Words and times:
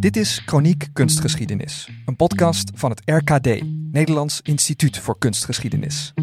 Dit 0.00 0.16
is 0.16 0.42
Chroniek 0.46 0.88
Kunstgeschiedenis, 0.92 1.90
een 2.06 2.16
podcast 2.16 2.70
van 2.74 2.90
het 2.90 3.02
RKD, 3.04 3.62
Nederlands 3.92 4.40
Instituut 4.42 4.98
voor 4.98 5.18
Kunstgeschiedenis. 5.18 6.14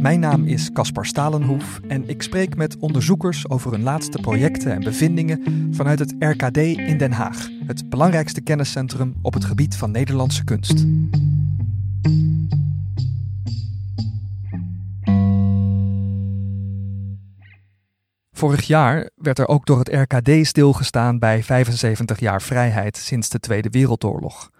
Mijn 0.00 0.20
naam 0.20 0.44
is 0.44 0.72
Caspar 0.72 1.06
Stalenhoef 1.06 1.80
en 1.88 2.08
ik 2.08 2.22
spreek 2.22 2.56
met 2.56 2.76
onderzoekers 2.78 3.48
over 3.48 3.72
hun 3.72 3.82
laatste 3.82 4.18
projecten 4.18 4.72
en 4.72 4.80
bevindingen 4.80 5.68
vanuit 5.70 5.98
het 5.98 6.14
RKD 6.18 6.56
in 6.56 6.98
Den 6.98 7.12
Haag, 7.12 7.48
het 7.66 7.88
belangrijkste 7.88 8.40
kenniscentrum 8.40 9.14
op 9.22 9.34
het 9.34 9.44
gebied 9.44 9.76
van 9.76 9.90
Nederlandse 9.90 10.44
kunst. 10.44 10.84
Vorig 18.36 18.66
jaar 18.66 19.10
werd 19.14 19.38
er 19.38 19.48
ook 19.48 19.66
door 19.66 19.78
het 19.78 19.88
RKD 19.88 20.46
stilgestaan 20.46 21.18
bij 21.18 21.42
75 21.42 22.20
jaar 22.20 22.42
vrijheid 22.42 22.96
sinds 22.96 23.28
de 23.28 23.40
Tweede 23.40 23.70
Wereldoorlog. 23.70 24.50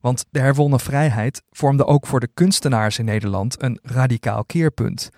Want 0.00 0.24
de 0.30 0.40
herwonnen 0.40 0.80
vrijheid 0.80 1.42
vormde 1.50 1.86
ook 1.86 2.06
voor 2.06 2.20
de 2.20 2.28
kunstenaars 2.34 2.98
in 2.98 3.04
Nederland 3.04 3.62
een 3.62 3.78
radicaal 3.82 4.44
keerpunt. 4.44 5.10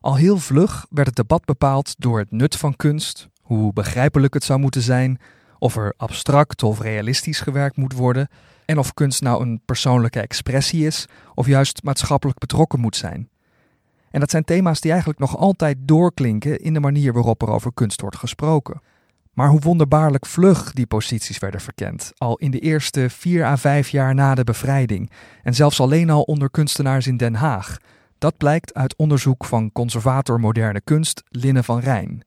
Al 0.00 0.16
heel 0.16 0.38
vlug 0.38 0.86
werd 0.90 1.06
het 1.06 1.16
debat 1.16 1.44
bepaald 1.44 1.94
door 1.98 2.18
het 2.18 2.30
nut 2.30 2.56
van 2.56 2.76
kunst, 2.76 3.28
hoe 3.40 3.72
begrijpelijk 3.72 4.34
het 4.34 4.44
zou 4.44 4.58
moeten 4.58 4.82
zijn, 4.82 5.20
of 5.58 5.76
er 5.76 5.94
abstract 5.96 6.62
of 6.62 6.80
realistisch 6.80 7.40
gewerkt 7.40 7.76
moet 7.76 7.92
worden 7.92 8.28
en 8.64 8.78
of 8.78 8.94
kunst 8.94 9.22
nou 9.22 9.42
een 9.42 9.60
persoonlijke 9.64 10.20
expressie 10.20 10.86
is 10.86 11.06
of 11.34 11.46
juist 11.46 11.82
maatschappelijk 11.82 12.38
betrokken 12.38 12.80
moet 12.80 12.96
zijn. 12.96 13.28
En 14.14 14.20
dat 14.20 14.30
zijn 14.30 14.44
thema's 14.44 14.80
die 14.80 14.90
eigenlijk 14.90 15.20
nog 15.20 15.36
altijd 15.36 15.76
doorklinken 15.80 16.60
in 16.60 16.72
de 16.72 16.80
manier 16.80 17.12
waarop 17.12 17.42
er 17.42 17.48
over 17.48 17.72
kunst 17.74 18.00
wordt 18.00 18.16
gesproken. 18.16 18.80
Maar 19.32 19.48
hoe 19.48 19.60
wonderbaarlijk 19.60 20.26
vlug 20.26 20.72
die 20.72 20.86
posities 20.86 21.38
werden 21.38 21.60
verkend, 21.60 22.12
al 22.16 22.36
in 22.36 22.50
de 22.50 22.58
eerste 22.58 23.10
vier 23.10 23.44
à 23.44 23.56
vijf 23.56 23.88
jaar 23.88 24.14
na 24.14 24.34
de 24.34 24.44
bevrijding, 24.44 25.10
en 25.42 25.54
zelfs 25.54 25.80
alleen 25.80 26.10
al 26.10 26.22
onder 26.22 26.50
kunstenaars 26.50 27.06
in 27.06 27.16
Den 27.16 27.34
Haag, 27.34 27.76
dat 28.18 28.36
blijkt 28.36 28.74
uit 28.74 28.96
onderzoek 28.96 29.44
van 29.44 29.72
conservator 29.72 30.40
moderne 30.40 30.80
kunst 30.80 31.22
Linne 31.28 31.62
van 31.62 31.78
Rijn. 31.78 32.24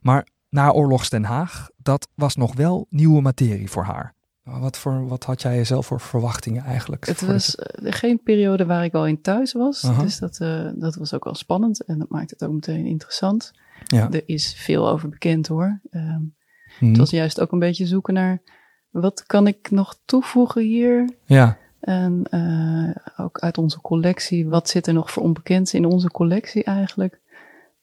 Maar 0.00 0.26
naoorlogs 0.48 1.10
Den 1.10 1.24
Haag, 1.24 1.68
dat 1.76 2.08
was 2.14 2.36
nog 2.36 2.54
wel 2.54 2.86
nieuwe 2.88 3.20
materie 3.20 3.70
voor 3.70 3.84
haar. 3.84 4.14
Wat, 4.42 4.78
voor, 4.78 5.08
wat 5.08 5.24
had 5.24 5.42
jij 5.42 5.64
zelf 5.64 5.86
voor 5.86 6.00
verwachtingen 6.00 6.64
eigenlijk? 6.64 7.06
Het 7.06 7.20
was 7.20 7.56
uh, 7.56 7.92
geen 7.92 8.22
periode 8.22 8.66
waar 8.66 8.84
ik 8.84 8.94
al 8.94 9.06
in 9.06 9.20
thuis 9.20 9.52
was. 9.52 9.84
Uh 9.84 9.90
-huh. 9.90 10.00
Dus 10.00 10.18
dat, 10.18 10.38
uh, 10.42 10.70
dat 10.74 10.94
was 10.94 11.14
ook 11.14 11.24
wel 11.24 11.34
spannend 11.34 11.84
en 11.84 11.98
dat 11.98 12.08
maakt 12.08 12.30
het 12.30 12.44
ook 12.44 12.52
meteen 12.52 12.86
interessant. 12.86 13.52
Ja. 13.84 14.10
Er 14.10 14.22
is 14.26 14.54
veel 14.54 14.88
over 14.88 15.08
bekend 15.08 15.46
hoor. 15.46 15.80
Um, 15.90 16.34
hmm. 16.78 16.88
Het 16.88 16.96
was 16.96 17.10
juist 17.10 17.40
ook 17.40 17.52
een 17.52 17.58
beetje 17.58 17.86
zoeken 17.86 18.14
naar 18.14 18.42
wat 18.90 19.26
kan 19.26 19.46
ik 19.46 19.70
nog 19.70 19.98
toevoegen 20.04 20.62
hier? 20.62 21.10
Ja. 21.24 21.58
En 21.80 22.22
uh, 22.30 23.24
ook 23.26 23.38
uit 23.38 23.58
onze 23.58 23.80
collectie, 23.80 24.48
wat 24.48 24.68
zit 24.68 24.86
er 24.86 24.92
nog 24.92 25.10
voor 25.10 25.22
onbekend 25.22 25.72
in 25.72 25.84
onze 25.84 26.10
collectie 26.10 26.64
eigenlijk? 26.64 27.20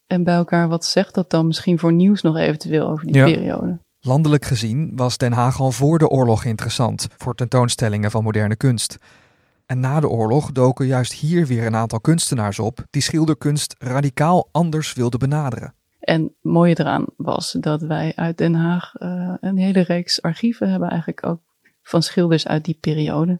En 0.07 0.23
bij 0.23 0.35
elkaar, 0.35 0.67
wat 0.67 0.85
zegt 0.85 1.13
dat 1.13 1.29
dan 1.29 1.47
misschien 1.47 1.79
voor 1.79 1.93
nieuws 1.93 2.21
nog 2.21 2.37
eventueel 2.37 2.87
over 2.87 3.05
die 3.05 3.15
ja. 3.15 3.25
periode? 3.25 3.79
Landelijk 4.01 4.45
gezien 4.45 4.91
was 4.95 5.17
Den 5.17 5.31
Haag 5.31 5.59
al 5.59 5.71
voor 5.71 5.97
de 5.97 6.07
oorlog 6.07 6.43
interessant 6.43 7.07
voor 7.17 7.35
tentoonstellingen 7.35 8.11
van 8.11 8.23
moderne 8.23 8.55
kunst. 8.55 8.97
En 9.65 9.79
na 9.79 9.99
de 9.99 10.09
oorlog 10.09 10.51
doken 10.51 10.85
juist 10.85 11.13
hier 11.13 11.45
weer 11.45 11.65
een 11.65 11.75
aantal 11.75 11.99
kunstenaars 11.99 12.59
op 12.59 12.85
die 12.89 13.01
schilderkunst 13.01 13.75
radicaal 13.77 14.49
anders 14.51 14.93
wilden 14.93 15.19
benaderen. 15.19 15.73
En 15.99 16.23
het 16.23 16.31
mooie 16.41 16.79
eraan 16.79 17.05
was 17.17 17.57
dat 17.59 17.81
wij 17.81 18.13
uit 18.15 18.37
Den 18.37 18.53
Haag 18.53 18.93
uh, 18.99 19.33
een 19.39 19.57
hele 19.57 19.81
reeks 19.81 20.21
archieven 20.21 20.69
hebben, 20.69 20.89
eigenlijk 20.89 21.25
ook 21.25 21.39
van 21.81 22.03
schilders 22.03 22.47
uit 22.47 22.65
die 22.65 22.77
periode. 22.79 23.39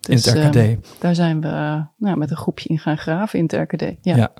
Dus, 0.00 0.26
in 0.26 0.32
het 0.40 0.46
RKD. 0.46 0.56
Uh, 0.56 0.76
daar 0.98 1.14
zijn 1.14 1.40
we 1.40 1.46
uh, 1.46 1.82
nou, 1.96 2.16
met 2.16 2.30
een 2.30 2.36
groepje 2.36 2.68
in 2.68 2.78
gaan 2.78 2.98
graven 2.98 3.38
in 3.38 3.44
het 3.44 3.52
RKD. 3.52 3.82
Ja. 4.00 4.16
ja. 4.16 4.32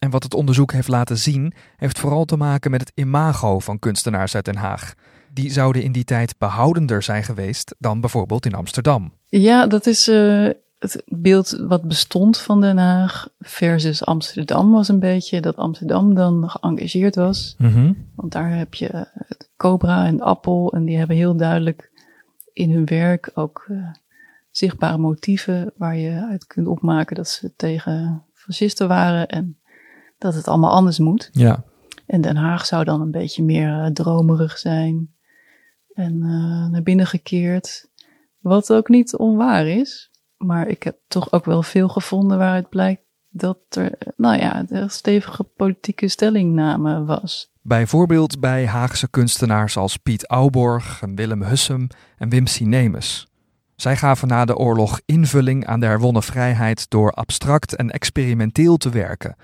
En 0.00 0.10
wat 0.10 0.22
het 0.22 0.34
onderzoek 0.34 0.72
heeft 0.72 0.88
laten 0.88 1.18
zien, 1.18 1.52
heeft 1.76 1.98
vooral 1.98 2.24
te 2.24 2.36
maken 2.36 2.70
met 2.70 2.80
het 2.80 2.92
imago 2.94 3.58
van 3.58 3.78
kunstenaars 3.78 4.34
uit 4.34 4.44
Den 4.44 4.56
Haag. 4.56 4.94
Die 5.32 5.50
zouden 5.50 5.82
in 5.82 5.92
die 5.92 6.04
tijd 6.04 6.38
behoudender 6.38 7.02
zijn 7.02 7.22
geweest 7.22 7.74
dan 7.78 8.00
bijvoorbeeld 8.00 8.46
in 8.46 8.54
Amsterdam. 8.54 9.12
Ja, 9.26 9.66
dat 9.66 9.86
is 9.86 10.08
uh, 10.08 10.48
het 10.78 11.02
beeld 11.06 11.64
wat 11.68 11.82
bestond 11.82 12.38
van 12.38 12.60
Den 12.60 12.78
Haag 12.78 13.28
versus 13.38 14.04
Amsterdam 14.04 14.70
was 14.70 14.88
een 14.88 14.98
beetje 14.98 15.40
dat 15.40 15.56
Amsterdam 15.56 16.14
dan 16.14 16.50
geëngageerd 16.50 17.14
was. 17.14 17.54
Mm 17.58 17.72
-hmm. 17.72 18.06
Want 18.14 18.32
daar 18.32 18.56
heb 18.56 18.74
je 18.74 19.06
het 19.14 19.50
Cobra 19.56 20.06
en 20.06 20.20
Appel 20.20 20.72
en 20.72 20.84
die 20.84 20.98
hebben 20.98 21.16
heel 21.16 21.36
duidelijk 21.36 21.90
in 22.52 22.70
hun 22.70 22.84
werk 22.84 23.30
ook 23.34 23.66
uh, 23.68 23.86
zichtbare 24.50 24.98
motieven 24.98 25.72
waar 25.76 25.96
je 25.96 26.26
uit 26.30 26.46
kunt 26.46 26.66
opmaken 26.66 27.16
dat 27.16 27.28
ze 27.28 27.52
tegen 27.56 28.24
fascisten 28.32 28.88
waren 28.88 29.28
en 29.28 29.59
dat 30.20 30.34
het 30.34 30.48
allemaal 30.48 30.70
anders 30.70 30.98
moet. 30.98 31.28
Ja. 31.32 31.64
En 32.06 32.20
Den 32.20 32.36
Haag 32.36 32.66
zou 32.66 32.84
dan 32.84 33.00
een 33.00 33.10
beetje 33.10 33.42
meer 33.42 33.68
uh, 33.68 33.86
dromerig 33.86 34.58
zijn 34.58 35.14
en 35.92 36.14
uh, 36.14 36.66
naar 36.70 36.82
binnen 36.82 37.06
gekeerd. 37.06 37.90
Wat 38.38 38.72
ook 38.72 38.88
niet 38.88 39.16
onwaar 39.16 39.66
is. 39.66 40.10
Maar 40.36 40.68
ik 40.68 40.82
heb 40.82 40.98
toch 41.08 41.32
ook 41.32 41.44
wel 41.44 41.62
veel 41.62 41.88
gevonden 41.88 42.38
waaruit 42.38 42.68
blijkt 42.68 43.02
dat 43.28 43.58
er, 43.68 43.98
nou 44.16 44.38
ja, 44.38 44.64
een 44.68 44.90
stevige 44.90 45.44
politieke 45.44 46.08
stellingname 46.08 47.04
was. 47.04 47.52
Bijvoorbeeld 47.62 48.40
bij 48.40 48.66
Haagse 48.66 49.10
kunstenaars 49.10 49.76
als 49.76 49.96
Piet 49.96 50.26
Auborg, 50.26 51.02
Willem 51.14 51.42
Hussem 51.42 51.86
en 52.16 52.28
Wim 52.28 52.46
Sinemus. 52.46 53.26
Zij 53.76 53.96
gaven 53.96 54.28
na 54.28 54.44
de 54.44 54.56
oorlog 54.56 55.00
invulling 55.06 55.66
aan 55.66 55.80
de 55.80 55.86
herwonnen 55.86 56.22
vrijheid 56.22 56.90
door 56.90 57.10
abstract 57.10 57.76
en 57.76 57.90
experimenteel 57.90 58.76
te 58.76 58.90
werken 58.90 59.36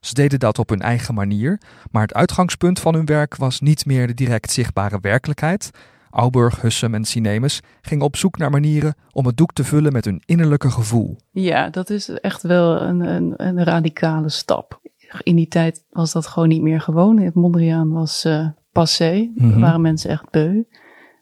ze 0.00 0.14
deden 0.14 0.38
dat 0.38 0.58
op 0.58 0.68
hun 0.68 0.80
eigen 0.80 1.14
manier, 1.14 1.60
maar 1.90 2.02
het 2.02 2.14
uitgangspunt 2.14 2.80
van 2.80 2.94
hun 2.94 3.06
werk 3.06 3.36
was 3.36 3.60
niet 3.60 3.86
meer 3.86 4.06
de 4.06 4.14
direct 4.14 4.50
zichtbare 4.50 4.98
werkelijkheid. 5.00 5.70
Auburg, 6.10 6.60
Hussem 6.60 6.94
en 6.94 7.04
Cinemus 7.04 7.60
gingen 7.80 8.04
op 8.04 8.16
zoek 8.16 8.38
naar 8.38 8.50
manieren 8.50 8.94
om 9.12 9.26
het 9.26 9.36
doek 9.36 9.52
te 9.52 9.64
vullen 9.64 9.92
met 9.92 10.04
hun 10.04 10.22
innerlijke 10.24 10.70
gevoel. 10.70 11.16
Ja, 11.30 11.70
dat 11.70 11.90
is 11.90 12.08
echt 12.08 12.42
wel 12.42 12.80
een, 12.80 13.00
een, 13.00 13.32
een 13.36 13.64
radicale 13.64 14.28
stap. 14.28 14.80
In 15.22 15.36
die 15.36 15.48
tijd 15.48 15.84
was 15.90 16.12
dat 16.12 16.26
gewoon 16.26 16.48
niet 16.48 16.62
meer 16.62 16.80
gewoon. 16.80 17.18
Het 17.18 17.34
Mondriaan 17.34 17.90
was 17.90 18.24
uh, 18.24 18.48
passé, 18.72 19.30
mm 19.34 19.50
-hmm. 19.50 19.60
waren 19.60 19.80
mensen 19.80 20.10
echt 20.10 20.30
beu. 20.30 20.62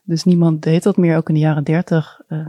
Dus 0.03 0.23
niemand 0.23 0.61
deed 0.61 0.83
dat 0.83 0.97
meer. 0.97 1.17
Ook 1.17 1.27
in 1.27 1.33
de 1.33 1.39
jaren 1.39 1.63
dertig 1.63 2.21
uh, 2.27 2.47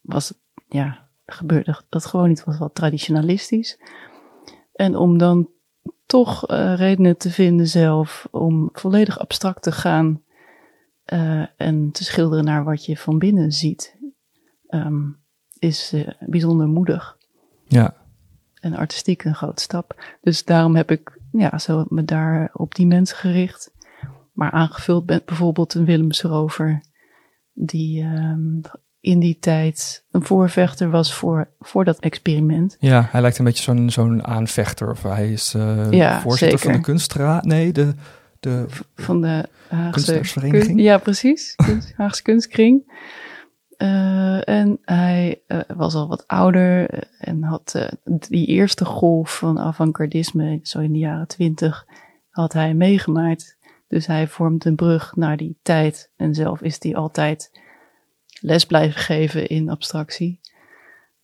was, 0.00 0.32
ja, 0.68 1.08
gebeurde 1.26 1.82
dat 1.88 2.06
gewoon 2.06 2.28
niet. 2.28 2.44
was 2.44 2.58
wat 2.58 2.74
traditionalistisch. 2.74 3.78
En 4.80 4.96
om 4.96 5.18
dan 5.18 5.48
toch 6.06 6.50
uh, 6.50 6.74
redenen 6.76 7.16
te 7.16 7.30
vinden 7.30 7.66
zelf 7.66 8.28
om 8.30 8.68
volledig 8.72 9.18
abstract 9.18 9.62
te 9.62 9.72
gaan 9.72 10.22
uh, 11.12 11.46
en 11.56 11.90
te 11.90 12.04
schilderen 12.04 12.44
naar 12.44 12.64
wat 12.64 12.84
je 12.84 12.96
van 12.96 13.18
binnen 13.18 13.52
ziet, 13.52 13.96
um, 14.68 15.18
is 15.58 15.92
uh, 15.92 16.08
bijzonder 16.20 16.66
moedig. 16.66 17.16
Ja. 17.64 17.96
En 18.54 18.74
artistiek 18.74 19.24
een 19.24 19.34
grote 19.34 19.62
stap. 19.62 20.16
Dus 20.20 20.44
daarom 20.44 20.76
heb 20.76 20.90
ik 20.90 21.20
ja, 21.32 21.58
zo 21.58 21.84
me 21.88 22.04
daar 22.04 22.50
op 22.52 22.74
die 22.74 22.86
mensen 22.86 23.16
gericht. 23.16 23.72
Maar 24.32 24.50
aangevuld 24.50 25.06
met 25.06 25.24
bijvoorbeeld 25.24 25.74
een 25.74 25.84
Willemsrover, 25.84 26.80
die 27.52 28.04
um, 28.04 28.60
in 29.00 29.20
die 29.20 29.38
tijd 29.38 30.04
een 30.10 30.22
voorvechter 30.22 30.90
was 30.90 31.14
voor, 31.14 31.48
voor 31.60 31.84
dat 31.84 31.98
experiment. 31.98 32.76
Ja, 32.78 33.08
hij 33.10 33.20
lijkt 33.20 33.38
een 33.38 33.44
beetje 33.44 33.62
zo'n 33.62 33.90
zo'n 33.90 34.26
aanvechter. 34.26 34.90
Of 34.90 35.02
hij 35.02 35.32
is 35.32 35.54
uh, 35.54 35.90
ja, 35.90 36.20
voorzitter 36.20 36.58
zeker. 36.58 36.72
van 36.72 36.80
de 36.80 36.86
kunstraad. 36.86 37.44
Nee, 37.44 37.72
de, 37.72 37.94
de 38.40 38.66
van 38.94 39.20
de 39.20 39.48
Haagse 39.68 39.90
kunstenaarsvereniging. 39.90 40.66
Kun, 40.66 40.84
ja, 40.84 40.98
precies. 40.98 41.54
Haagse 41.96 42.22
kunstkring. 42.22 42.98
Uh, 43.78 44.48
en 44.48 44.78
hij 44.84 45.42
uh, 45.46 45.60
was 45.76 45.94
al 45.94 46.08
wat 46.08 46.26
ouder 46.26 46.88
en 47.18 47.42
had 47.42 47.88
die 48.28 48.46
eerste 48.46 48.84
golf 48.84 49.36
van 49.36 49.58
avant-gardisme, 49.58 50.60
zo 50.62 50.78
in 50.78 50.92
de 50.92 50.98
jaren 50.98 51.26
twintig, 51.26 51.86
had 52.30 52.52
hij 52.52 52.74
meegemaakt. 52.74 53.58
Dus 53.88 54.06
hij 54.06 54.28
vormt 54.28 54.64
een 54.64 54.76
brug 54.76 55.16
naar 55.16 55.36
die 55.36 55.58
tijd. 55.62 56.10
En 56.16 56.34
zelf 56.34 56.60
is 56.60 56.76
hij 56.82 56.96
altijd 56.96 57.59
les 58.40 58.66
blijven 58.66 59.00
geven 59.00 59.48
in 59.48 59.68
abstractie. 59.68 60.40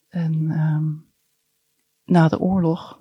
En 0.09 0.35
um, 0.51 1.07
na 2.05 2.29
de 2.29 2.41
oorlog, 2.41 3.01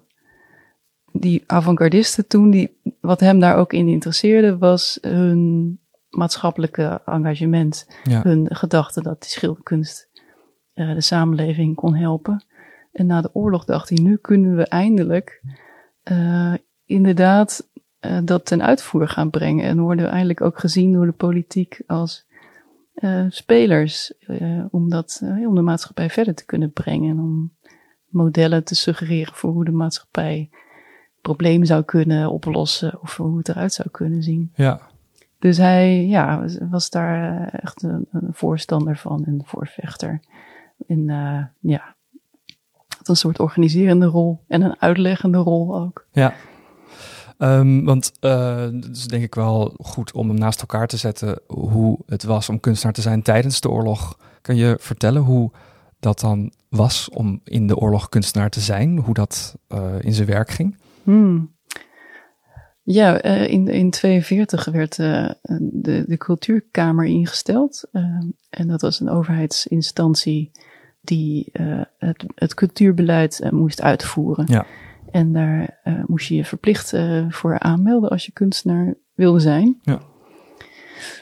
die 1.12 1.44
avant-gardisten 1.46 2.28
toen, 2.28 2.50
die, 2.50 2.78
wat 3.02 3.20
hem 3.20 3.40
daar 3.40 3.56
ook 3.56 3.74
in 3.74 3.88
interesseerde, 3.88 4.58
was 4.58 4.98
hun 5.02 5.80
maatschappelijke 6.10 7.02
engagement. 7.06 7.88
Ja. 8.04 8.22
Hun 8.22 8.56
gedachte 8.56 9.02
dat 9.02 9.22
die 9.22 9.30
schilderkunst 9.30 10.10
uh, 10.74 10.94
de 10.94 11.02
samenleving 11.02 11.76
kon 11.76 11.96
helpen. 11.96 12.46
En 12.92 13.06
na 13.06 13.22
de 13.22 13.30
oorlog 13.34 13.66
dacht 13.66 13.90
hij, 13.90 13.98
nu 14.02 14.16
kunnen 14.18 14.56
we 14.56 14.68
eindelijk 14.68 15.42
uh, 16.12 16.54
inderdaad 16.86 17.70
uh, 18.02 18.18
dat 18.24 18.46
ten 18.46 18.64
uitvoer 18.64 19.08
gaan 19.08 19.30
brengen. 19.30 19.66
En 19.66 19.80
worden 19.80 20.10
eigenlijk 20.10 20.42
ook 20.42 20.60
gezien 20.60 20.94
door 20.94 21.06
de 21.06 21.12
politiek 21.12 21.82
als 21.88 22.26
uh, 22.96 23.26
spelers. 23.30 24.14
Uh, 24.28 24.66
om, 24.72 24.90
dat, 24.90 25.22
om 25.22 25.56
de 25.56 25.62
maatschappij 25.62 26.10
verder 26.10 26.36
te 26.36 26.46
kunnen 26.46 26.72
brengen. 26.72 27.10
En 27.10 27.20
om 27.20 27.54
modellen 28.08 28.64
te 28.64 28.76
suggereren 28.76 29.34
voor 29.34 29.52
hoe 29.52 29.66
de 29.66 29.72
maatschappij 29.72 30.50
problemen 31.22 31.68
zou 31.68 31.84
kunnen 31.84 32.32
oplossen. 32.32 33.02
Of 33.02 33.18
hoe 33.18 33.38
het 33.38 33.50
eruit 33.50 33.74
zou 33.74 33.90
kunnen 33.90 34.24
zien. 34.24 34.52
Ja. 34.56 34.82
Dus 35.40 35.58
hij 35.58 36.06
ja, 36.06 36.46
was 36.70 36.90
daar 36.90 37.48
echt 37.48 37.84
een, 37.84 38.08
een 38.12 38.34
voorstander 38.34 38.98
van, 38.98 39.24
een 39.26 39.42
voorvechter. 39.46 40.20
En 40.88 41.06
ja, 41.60 41.96
had 42.98 43.08
een 43.08 43.16
soort 43.16 43.40
organiserende 43.40 44.06
rol 44.06 44.40
en 44.48 44.62
een 44.62 44.82
uitleggende 44.82 45.38
rol 45.38 45.76
ook. 45.80 46.08
Ja. 46.12 46.34
Um, 47.38 47.86
want 47.86 48.12
uh, 48.22 48.62
het 48.62 48.96
is 48.96 49.08
denk 49.08 49.24
ik 49.24 49.36
wel 49.36 49.74
goed 49.78 50.12
om 50.12 50.28
hem 50.30 50.38
naast 50.38 50.60
elkaar 50.60 50.88
te 50.88 50.98
zetten 50.98 51.40
hoe 51.48 52.00
het 52.06 52.24
was 52.24 52.50
om 52.50 52.60
kunstenaar 52.60 52.94
te 52.94 53.02
zijn 53.02 53.22
tijdens 53.22 53.62
de 53.62 53.70
oorlog. 53.70 54.18
Kan 54.42 54.56
je 54.56 54.78
vertellen 54.80 55.22
hoe 55.22 55.52
dat 56.00 56.20
dan 56.20 56.52
was 56.70 57.10
om 57.10 57.42
in 57.44 57.68
de 57.68 57.78
oorlog 57.78 58.10
kunstenaar 58.10 58.50
te 58.50 58.60
zijn? 58.60 58.98
Hoe 58.98 59.14
dat 59.14 59.56
uh, 59.70 59.94
in 60.00 60.14
zijn 60.14 60.28
werk 60.28 60.50
ging? 60.50 60.78
Hmm. 61.04 61.54
Ja, 62.84 63.26
uh, 63.26 63.48
in 63.48 63.66
1942 63.66 64.66
werd 64.66 64.96
de, 64.96 66.04
de 66.08 66.18
cultuurkamer 66.18 67.06
ingesteld. 67.06 67.84
en 68.50 68.68
dat 68.68 68.82
was 68.82 69.00
een 69.00 69.10
overheidsinstantie 69.10 70.52
die 71.02 71.50
het, 71.98 72.26
het 72.36 72.54
cultuurbeleid 72.54 73.48
moest 73.52 73.82
uitvoeren. 73.82 74.46
Ja. 74.48 74.66
En 75.16 75.34
daar 75.34 75.80
uh, 75.84 76.04
moest 76.06 76.28
je 76.28 76.36
je 76.36 76.46
verplicht 76.46 76.94
uh, 76.94 77.26
voor 77.30 77.60
aanmelden 77.60 78.10
als 78.10 78.26
je 78.26 78.32
kunstenaar 78.32 78.94
wilde 79.14 79.40
zijn. 79.40 79.80
Ja. 79.82 80.02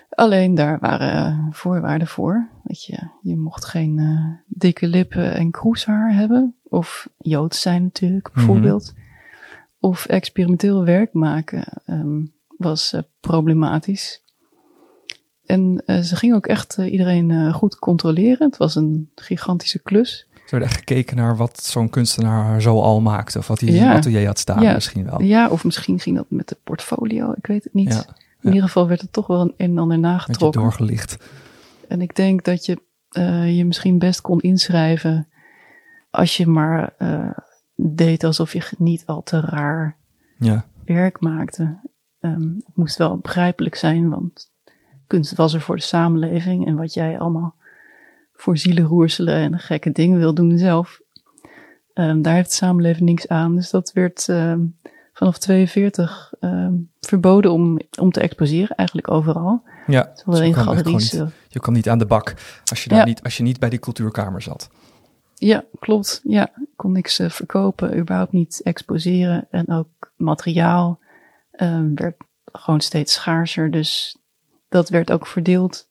Alleen 0.10 0.56
daar 0.56 0.80
waren 0.80 1.48
voorwaarden 1.52 2.08
voor. 2.08 2.50
Weet 2.64 2.84
je, 2.84 3.08
je 3.22 3.38
mocht 3.38 3.66
geen 3.66 3.98
uh, 3.98 4.26
dikke 4.48 4.88
lippen 4.88 5.34
en 5.34 5.52
kroeshaar 5.52 6.14
hebben. 6.14 6.56
Of 6.64 7.10
joods 7.18 7.62
zijn 7.62 7.84
natuurlijk, 7.84 8.32
bijvoorbeeld. 8.34 8.92
Mm 8.96 9.02
-hmm. 9.02 9.90
Of 9.90 10.06
experimenteel 10.06 10.86
werk 10.86 11.14
maken 11.14 11.64
um, 11.88 12.34
was 12.58 12.96
problematisch. 13.20 14.24
En 15.46 15.84
ze 15.86 16.16
ging 16.16 16.34
ook 16.34 16.48
echt 16.48 16.78
iedereen 16.78 17.54
goed 17.54 17.80
controleren. 17.80 18.48
Het 18.48 18.58
was 18.58 18.76
een 18.76 19.12
gigantische 19.16 19.82
klus. 19.82 20.28
Er 20.46 20.60
werd 20.60 20.64
echt 20.64 20.78
gekeken 20.78 21.16
naar 21.16 21.38
wat 21.38 21.64
zo'n 21.64 21.90
kunstenaar 21.90 22.62
zo 22.62 22.82
al 22.82 23.02
maakte. 23.02 23.38
Of 23.38 23.48
wat 23.48 23.60
hij 23.60 23.70
in 23.70 23.88
atelier 23.88 24.26
had 24.26 24.40
staan 24.40 24.62
ja. 24.62 24.74
misschien 24.74 25.06
wel. 25.06 25.22
Ja, 25.22 25.50
of 25.50 25.64
misschien 25.64 26.00
ging 26.00 26.16
dat 26.16 26.26
met 26.30 26.48
de 26.48 26.58
portfolio. 26.64 27.32
Ik 27.32 27.48
weet 27.48 27.64
het 27.64 27.74
niet. 27.74 28.06
In 28.42 28.50
ieder 28.50 28.68
geval 28.68 28.88
werd 28.88 29.02
het 29.02 29.14
toch 29.14 29.28
wel 29.28 29.42
een 29.42 29.54
en 29.58 29.78
ander 29.78 30.00
nagetrokken. 30.00 30.62
doorgelicht. 30.62 31.18
En 31.88 32.02
ik 32.02 32.16
denk 32.16 32.44
dat 32.44 32.66
je 32.66 32.82
uh, 33.12 33.58
je 33.58 33.66
misschien 33.66 34.00
best 34.00 34.22
kon 34.22 34.40
inschrijven 34.40 35.28
als 36.12 36.38
je 36.38 36.48
maar 36.48 36.94
uh, 37.00 37.32
deed 37.76 38.24
alsof 38.24 38.54
je 38.54 38.70
niet 38.78 39.04
al 39.06 39.24
te 39.24 39.40
raar 39.40 39.96
ja. 40.40 40.66
werk 40.86 41.20
maakte. 41.20 41.80
Um, 42.20 42.62
het 42.66 42.76
moest 42.76 42.98
wel 42.98 43.18
begrijpelijk 43.18 43.76
zijn, 43.76 44.10
want 44.10 44.52
kunst 45.08 45.36
was 45.36 45.54
er 45.54 45.62
voor 45.62 45.76
de 45.76 45.82
samenleving. 45.82 46.68
En 46.68 46.76
wat 46.76 46.94
jij 46.94 47.20
allemaal 47.20 47.56
voor 48.44 48.58
zielenroerselen 48.58 49.36
en 49.36 49.60
gekke 49.60 49.92
dingen 49.92 50.20
wil 50.20 50.34
doen 50.34 50.58
zelf. 50.58 51.02
Um, 51.94 52.22
daar 52.22 52.34
heeft 52.34 52.50
de 52.50 52.56
samenleving 52.56 53.10
niks 53.10 53.28
aan. 53.28 53.56
Dus 53.56 53.70
dat 53.70 53.92
werd 53.94 54.28
um, 54.28 54.78
vanaf 55.14 55.38
42 55.38 56.34
um, 56.40 56.92
verboden 57.00 57.52
om, 57.52 57.80
om 58.00 58.12
te 58.12 58.20
exposeren, 58.20 58.76
eigenlijk 58.76 59.12
overal. 59.12 59.64
Ja, 59.88 60.12
Zowel 60.16 60.42
in 60.42 60.54
galeries. 60.54 61.12
Niet, 61.12 61.32
je 61.48 61.60
kan 61.60 61.74
niet 61.74 61.90
aan 61.90 61.98
de 61.98 62.06
bak 62.06 62.34
als 62.66 62.84
je, 62.84 62.90
daar 62.90 63.00
ja. 63.00 63.06
niet, 63.06 63.24
als 63.24 63.38
je 63.38 63.44
niet 63.44 63.60
bij 63.60 63.70
die 63.70 63.80
cultuurkamer 63.80 64.42
zat. 64.42 64.70
Ja, 65.36 65.64
klopt. 65.80 66.22
Ja, 66.24 66.48
ik 66.56 66.68
kon 66.76 66.92
niks 66.92 67.20
uh, 67.20 67.30
verkopen, 67.30 67.98
überhaupt 67.98 68.32
niet 68.32 68.62
exposeren. 68.64 69.48
En 69.50 69.70
ook 69.70 70.12
materiaal 70.16 71.00
werd 71.96 72.16
gewoon 72.46 72.82
steeds 72.82 73.14
schaarser. 73.14 73.72
Dus 73.72 74.18
dat 74.70 74.90
werd 74.90 75.12
ook 75.12 75.28
verdeeld 75.28 75.88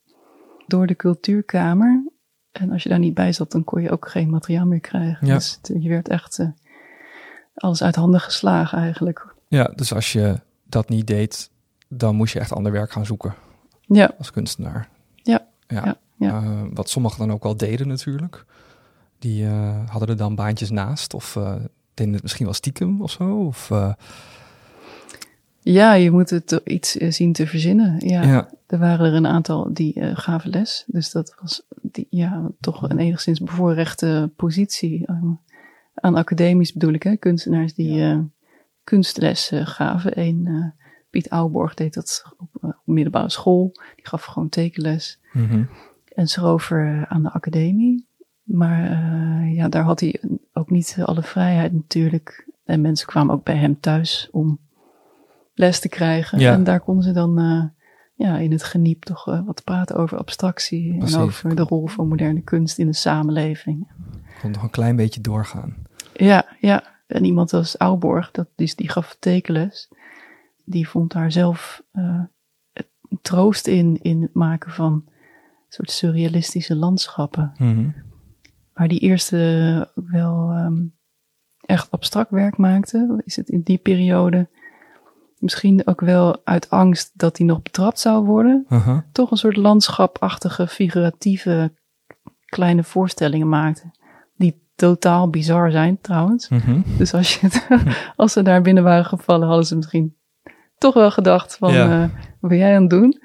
door 0.66 0.87
de 0.87 0.96
cultuurkamer. 0.96 2.11
En 2.52 2.70
als 2.70 2.82
je 2.82 2.88
daar 2.88 2.99
niet 2.99 3.14
bij 3.14 3.32
zat, 3.32 3.50
dan 3.50 3.64
kon 3.64 3.82
je 3.82 3.90
ook 3.90 4.08
geen 4.08 4.31
materiaal 4.31 4.66
meer 4.66 4.81
krijgen. 4.81 5.26
Ja. 5.26 5.34
Dus 5.34 5.58
je 5.62 5.88
werd 5.88 6.08
echt 6.08 6.38
uh, 6.38 6.49
alles 7.54 7.82
uit 7.82 7.94
handen 7.94 8.20
geslagen 8.20 8.78
eigenlijk. 8.78 9.34
Ja, 9.49 9.64
dus 9.64 9.94
als 9.94 10.12
je 10.12 10.40
dat 10.64 10.88
niet 10.88 11.06
deed, 11.06 11.50
dan 11.88 12.16
moest 12.16 12.32
je 12.32 12.40
echt 12.40 12.52
ander 12.52 12.72
werk 12.72 12.93
gaan 12.93 13.06
zoeken. 13.06 13.34
Ja. 13.87 14.14
Als 14.19 14.31
kunstenaar. 14.31 14.88
Ja. 15.14 15.46
ja. 15.66 15.84
ja, 15.84 15.96
ja. 16.16 16.43
Uh, 16.43 16.62
wat 16.72 16.90
sommigen 16.90 17.19
dan 17.19 17.32
ook 17.32 17.43
wel 17.43 17.56
deden 17.56 17.88
natuurlijk. 17.88 18.44
Die 19.19 19.44
uh, 19.44 19.88
hadden 19.88 20.08
er 20.08 20.16
dan 20.16 20.34
baantjes 20.34 20.70
naast 20.70 21.14
of 21.14 21.38
deden 21.94 22.12
het 22.12 22.22
misschien 22.22 22.44
wel 22.44 22.55
stiekem 22.55 23.02
of 23.02 23.10
zo. 23.10 23.46
Of, 23.46 23.70
ja, 25.62 25.92
je 25.92 26.10
moet 26.10 26.30
het 26.30 26.60
iets 26.64 26.92
zien 26.92 27.32
te 27.32 27.46
verzinnen. 27.46 28.08
Ja. 28.08 28.22
ja. 28.22 28.50
Er 28.66 28.78
waren 28.78 29.06
er 29.06 29.14
een 29.14 29.26
aantal 29.26 29.72
die 29.72 30.00
uh, 30.00 30.10
gaven 30.14 30.50
les. 30.50 30.84
Dus 30.86 31.10
dat 31.10 31.34
was 31.40 31.62
die, 31.82 32.06
ja, 32.10 32.50
toch 32.60 32.82
een 32.82 32.98
enigszins 32.98 33.40
bevoorrechte 33.40 34.30
positie. 34.36 35.10
Um, 35.10 35.40
aan 35.94 36.14
academisch 36.14 36.72
bedoel 36.72 36.92
ik, 36.92 37.02
hè, 37.02 37.16
kunstenaars 37.16 37.74
die 37.74 37.92
ja. 37.92 38.12
uh, 38.12 38.18
kunstles 38.84 39.52
uh, 39.52 39.66
gaven. 39.66 40.20
Eén, 40.20 40.72
Piet 41.10 41.30
Ouwborg 41.30 41.74
deed 41.74 41.94
dat 41.94 42.24
op, 42.38 42.76
middelbare 42.84 43.30
school. 43.30 43.70
Die 43.96 44.06
gaf 44.06 44.24
gewoon 44.24 44.48
tekenles. 44.48 45.18
Mm 45.32 45.48
-hmm. 45.48 45.68
En 46.14 46.26
schrover 46.26 47.06
aan 47.08 47.22
de 47.22 47.32
academie. 47.32 48.06
Maar 48.42 48.80
ja, 49.48 49.68
daar 49.68 49.82
had 49.82 50.00
hij 50.00 50.20
ook 50.52 50.70
niet 50.70 50.96
alle 51.04 51.22
vrijheid 51.22 51.72
natuurlijk. 51.72 52.46
En 52.64 52.80
mensen 52.80 53.06
kwamen 53.06 53.34
ook 53.34 53.44
bij 53.44 53.56
hem 53.56 53.80
thuis 53.80 54.28
om 54.30 54.58
les 55.54 55.81
te 55.81 55.88
krijgen. 55.88 56.38
Ja. 56.38 56.52
En 56.52 56.64
daar 56.64 56.81
konden 56.81 57.04
ze 57.04 57.12
dan 57.12 57.37
ja, 58.14 58.38
in 58.38 58.52
het 58.52 58.62
geniep 58.62 59.04
toch 59.04 59.28
uh, 59.28 59.46
wat 59.46 59.64
praten 59.64 59.96
over 59.96 60.19
abstractie 60.19 61.00
en 61.00 61.16
over 61.16 61.56
de 61.56 61.62
rol 61.62 61.87
van 61.87 62.08
moderne 62.08 62.43
kunst 62.43 62.78
in 62.78 62.87
de 62.87 62.94
samenleving. 62.94 63.90
Kon 64.40 64.50
nog 64.50 64.62
een 64.62 64.70
klein 64.70 64.96
beetje 64.96 65.20
doorgaan. 65.20 65.76
Ja, 66.14 66.46
ja. 66.60 66.90
En 67.06 67.25
iemand 67.25 67.52
als 67.52 67.76
Auborg, 67.76 68.31
dat, 68.31 68.49
die, 68.54 68.72
die 68.76 68.88
gaf 68.88 69.16
tekenles, 69.19 69.88
die 70.64 70.88
vond 70.88 71.12
daar 71.12 71.32
zelf 71.32 71.82
uh, 71.93 72.22
troost 73.22 73.67
in, 73.67 73.98
in 74.03 74.22
het 74.22 74.34
maken 74.34 74.70
van 74.70 75.05
soort 75.69 75.91
surrealistische 75.91 76.76
landschappen. 76.76 77.53
Mm 77.58 77.74
-hmm. 77.74 77.94
Waar 78.72 78.88
die 78.88 79.00
eerste 79.00 79.91
wel 79.94 80.50
um, 80.50 80.94
echt 81.60 81.91
abstract 81.91 82.31
werk 82.31 82.56
maakte, 82.56 83.22
is 83.24 83.36
het 83.36 83.48
in 83.48 83.62
die 83.62 83.79
periode 83.79 84.48
misschien 85.43 85.87
ook 85.87 86.01
wel 86.01 86.41
uit 86.44 86.70
angst 86.70 87.11
dat 87.15 87.39
hij 87.39 87.46
nog 87.46 87.63
betrapt 87.63 88.01
zou 88.01 88.25
worden, 88.25 88.67
uh 88.69 88.87
-huh. 88.87 88.99
toch 89.13 89.31
een 89.31 89.37
soort 89.37 89.56
landschapachtige, 89.56 90.67
figuratieve 90.67 91.72
kleine 92.44 92.84
voorstellingen 92.84 93.49
maakte. 93.49 93.91
Die 94.37 94.63
totaal 94.75 95.31
bizar 95.31 95.70
zijn 95.70 96.01
trouwens. 96.01 96.49
-hmm. 96.49 96.84
Dus 96.99 97.15
als, 97.15 97.34
je 97.34 97.46
het, 97.46 97.67
als 98.17 98.32
ze 98.32 98.43
daar 98.43 98.63
binnen 98.63 98.82
waren 98.82 99.05
gevallen, 99.05 99.46
hadden 99.46 99.67
ze 99.67 99.77
misschien 99.77 100.17
toch 100.79 100.94
wel 100.94 101.11
gedacht 101.11 101.56
van, 101.56 101.72
Ja. 101.72 102.03
uh, 102.03 102.08
wat 102.41 102.51
ben 102.51 102.58
jij 102.58 102.75
aan 102.75 102.81
het 102.81 102.91
doen? 102.91 103.22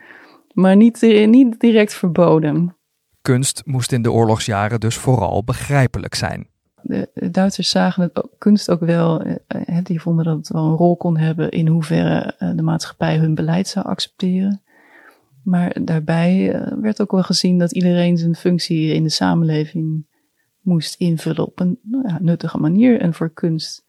Maar 0.54 0.76
niet, 0.76 1.04
eh, 1.04 1.28
niet 1.28 1.60
direct 1.60 1.94
verboden. 1.94 2.76
Kunst 3.22 3.62
moest 3.66 3.92
in 3.92 4.02
de 4.02 4.12
oorlogsjaren 4.12 4.80
dus 4.80 4.96
vooral 4.96 5.44
begrijpelijk 5.44 6.16
zijn. 6.16 6.50
De, 6.88 7.30
Duitsers 7.32 7.70
zagen 7.70 8.04
het 8.04 8.24
ook, 8.24 8.32
kunst 8.38 8.72
ook 8.72 8.80
wel, 8.80 9.22
eh, 9.22 9.36
eh, 9.48 9.84
die 9.84 10.02
vonden 10.02 10.26
dat 10.26 10.38
het 10.38 10.48
wel 10.48 10.66
een 10.66 10.76
rol 10.76 10.98
kon 10.98 11.18
hebben 11.18 11.52
in 11.52 11.68
hoeverre 11.68 12.34
eh, 12.38 12.52
de 12.56 12.62
maatschappij 12.62 13.18
hun 13.18 13.36
beleid 13.36 13.68
zou 13.68 13.86
accepteren. 13.86 14.62
Maar 15.44 15.78
daarbij 15.84 16.62
werd 16.82 17.02
ook 17.02 17.12
wel 17.12 17.24
gezien 17.24 17.58
dat 17.58 17.72
iedereen 17.72 18.18
zijn 18.18 18.36
functie 18.36 18.94
in 18.94 19.04
de 19.04 19.10
samenleving 19.10 20.06
moest 20.62 20.96
invullen 20.96 21.46
op 21.46 21.60
een 21.60 21.80
nou 21.82 22.08
ja, 22.08 22.18
nuttige 22.22 22.58
manier. 22.58 23.00
En 23.02 23.14
voor 23.14 23.30
kunst 23.30 23.86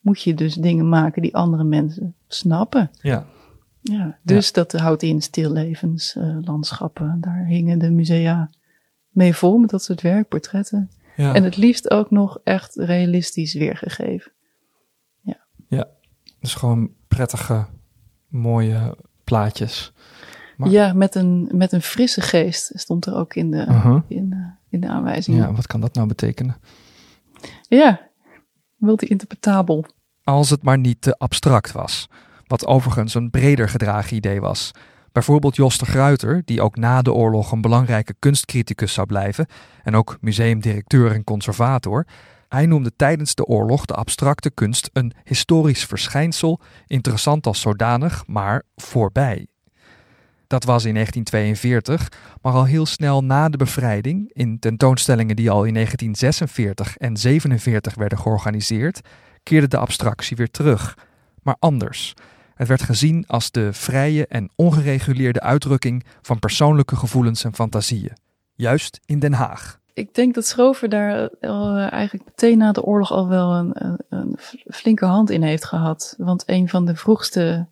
moet 0.00 0.22
je 0.22 0.34
dus 0.34 0.54
dingen 0.54 0.88
maken 0.88 1.22
die 1.22 1.36
andere 1.36 1.64
mensen 1.64 2.14
snappen. 2.26 2.90
Ja, 3.02 3.26
Ja, 3.82 4.18
dus 4.22 4.52
dat 4.52 4.72
houdt 4.72 5.02
in 5.02 5.22
stillevenslandschappen. 5.22 7.18
Daar 7.20 7.44
hingen 7.46 7.78
de 7.78 7.90
musea 7.90 8.50
mee 9.08 9.34
vol 9.34 9.58
met 9.58 9.70
dat 9.70 9.84
soort 9.84 10.00
werk, 10.00 10.28
portretten. 10.28 10.90
Ja. 11.20 11.34
En 11.34 11.44
het 11.44 11.56
liefst 11.56 11.90
ook 11.90 12.10
nog 12.10 12.38
echt 12.44 12.74
realistisch 12.74 13.54
weergegeven. 13.54 14.32
dus 16.40 16.54
gewoon 16.54 16.90
prettige, 17.08 17.66
mooie 18.28 18.96
plaatjes. 19.24 19.92
Maar- 20.56 20.70
Ja, 20.70 20.92
met 20.92 21.14
een, 21.14 21.50
met 21.54 21.72
een 21.72 21.82
frisse 21.82 22.20
geest 22.20 22.70
stond 22.74 23.06
er 23.06 23.14
ook 23.14 23.34
in 23.34 23.50
de, 23.50 23.66
Uh-huh. 23.68 24.00
in, 24.08 24.30
de- 24.30 24.50
in 24.68 24.80
de 24.80 24.88
aanwijzingen. 24.88 25.40
Ja, 25.46 25.52
wat 25.52 25.66
kan 25.66 25.80
dat 25.80 25.94
nou 25.94 26.06
betekenen? 26.08 26.56
Ja, 27.68 28.00
multi-interpretabel. 28.76 29.84
Als 30.24 30.50
het 30.50 30.62
maar 30.62 30.78
niet 30.78 31.00
te 31.02 31.18
abstract 31.18 31.72
was. 31.72 32.08
Wat 32.46 32.66
overigens 32.66 33.14
een 33.14 33.30
breder 33.30 33.68
gedragen 33.68 34.16
idee 34.16 34.40
was. 34.40 34.70
Bijvoorbeeld 35.12 35.56
Jos 35.56 35.78
de 35.78 35.86
Gruiter, 35.86 36.42
die 36.44 36.62
ook 36.62 36.76
na 36.76 37.02
de 37.02 37.12
oorlog 37.12 37.52
een 37.52 37.60
belangrijke 37.60 38.14
kunstcriticus 38.18 38.92
zou 38.92 39.06
blijven 39.06 39.46
en 39.82 39.96
ook 39.96 40.16
museumdirecteur 40.20 41.12
en 41.12 41.24
conservator. 41.24 42.06
Hij 42.48 42.66
noemde 42.66 42.92
tijdens 42.96 43.34
de 43.34 43.44
oorlog 43.44 43.84
de 43.84 43.94
abstracte 43.94 44.50
kunst 44.50 44.90
een 44.92 45.12
historisch 45.24 45.84
verschijnsel, 45.84 46.60
interessant 46.86 47.46
als 47.46 47.60
zodanig, 47.60 48.26
maar 48.26 48.62
voorbij. 48.76 49.46
Dat 50.46 50.64
was 50.64 50.84
in 50.84 50.94
1942, 50.94 52.08
maar 52.42 52.52
al 52.52 52.64
heel 52.64 52.86
snel 52.86 53.24
na 53.24 53.48
de 53.48 53.56
bevrijding, 53.56 54.30
in 54.32 54.58
tentoonstellingen 54.58 55.36
die 55.36 55.50
al 55.50 55.64
in 55.64 55.74
1946 55.74 56.96
en 56.96 57.16
47 57.16 57.94
werden 57.94 58.18
georganiseerd, 58.18 59.00
keerde 59.42 59.68
de 59.68 59.76
abstractie 59.76 60.36
weer 60.36 60.50
terug, 60.50 60.98
maar 61.42 61.56
anders. 61.58 62.14
Het 62.60 62.68
werd 62.68 62.82
gezien 62.82 63.24
als 63.26 63.50
de 63.50 63.72
vrije 63.72 64.26
en 64.26 64.50
ongereguleerde 64.56 65.40
uitdrukking 65.40 66.04
van 66.22 66.38
persoonlijke 66.38 66.96
gevoelens 66.96 67.44
en 67.44 67.54
fantasieën, 67.54 68.16
juist 68.54 69.00
in 69.06 69.18
Den 69.18 69.32
Haag. 69.32 69.80
Ik 69.92 70.14
denk 70.14 70.34
dat 70.34 70.46
Schrover 70.46 70.88
daar 70.88 71.30
al, 71.40 71.76
eh, 71.76 71.92
eigenlijk 71.92 72.24
meteen 72.24 72.58
na 72.58 72.72
de 72.72 72.82
oorlog 72.82 73.12
al 73.12 73.28
wel 73.28 73.52
een, 73.52 73.98
een, 74.08 74.38
flinke 74.66 75.04
hand 75.04 75.30
in 75.30 75.42
heeft 75.42 75.64
gehad. 75.64 76.14
Want 76.18 76.42
een 76.46 76.68
van 76.68 76.84
de 76.84 76.96
vroegste 76.96 77.66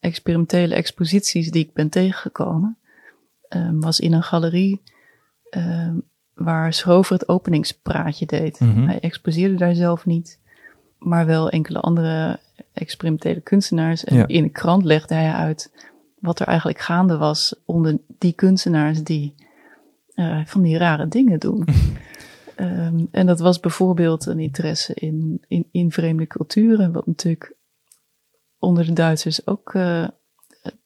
experimentele 0.00 0.74
exposities 0.74 1.50
die 1.50 1.64
ik 1.64 1.72
ben 1.72 1.88
tegengekomen, 1.88 2.78
um, 3.48 3.80
was 3.80 4.00
in 4.00 4.12
een 4.12 4.22
galerie 4.22 4.82
um, 5.50 6.02
waar 6.34 6.72
Schrover 6.72 7.12
het 7.12 7.28
openingspraatje 7.28 8.26
deed. 8.26 8.60
Mhm. 8.60 8.86
Hij 8.86 9.00
exposeerde 9.00 9.56
daar 9.56 9.74
zelf 9.74 10.06
niet, 10.06 10.40
maar 10.98 11.26
wel 11.26 11.50
enkele 11.50 11.80
andere 11.80 12.38
experimentele 12.74 13.40
kunstenaars. 13.40 14.04
En 14.04 14.16
Ja. 14.16 14.26
in 14.26 14.42
een 14.42 14.52
krant 14.52 14.84
legde 14.84 15.14
hij 15.14 15.32
uit 15.32 15.72
wat 16.18 16.40
er 16.40 16.46
eigenlijk 16.46 16.78
gaande 16.78 17.16
was 17.16 17.62
onder 17.64 17.98
die 18.18 18.32
kunstenaars 18.32 19.02
die 19.02 19.34
eh, 20.14 20.44
van 20.44 20.62
die 20.62 20.78
rare 20.78 21.08
dingen 21.08 21.40
doen. 21.40 21.64
Ehm, 22.54 23.04
en 23.10 23.26
dat 23.26 23.40
was 23.40 23.60
bijvoorbeeld 23.60 24.26
een 24.26 24.38
interesse 24.38 24.94
in, 24.94 25.44
in, 25.48 25.68
in 25.70 25.92
vreemde 25.92 26.26
culturen, 26.26 26.92
wat 26.92 27.06
natuurlijk 27.06 27.56
onder 28.58 28.86
de 28.86 28.92
Duitsers 28.92 29.46
ook 29.46 29.74
eh, 29.74 30.08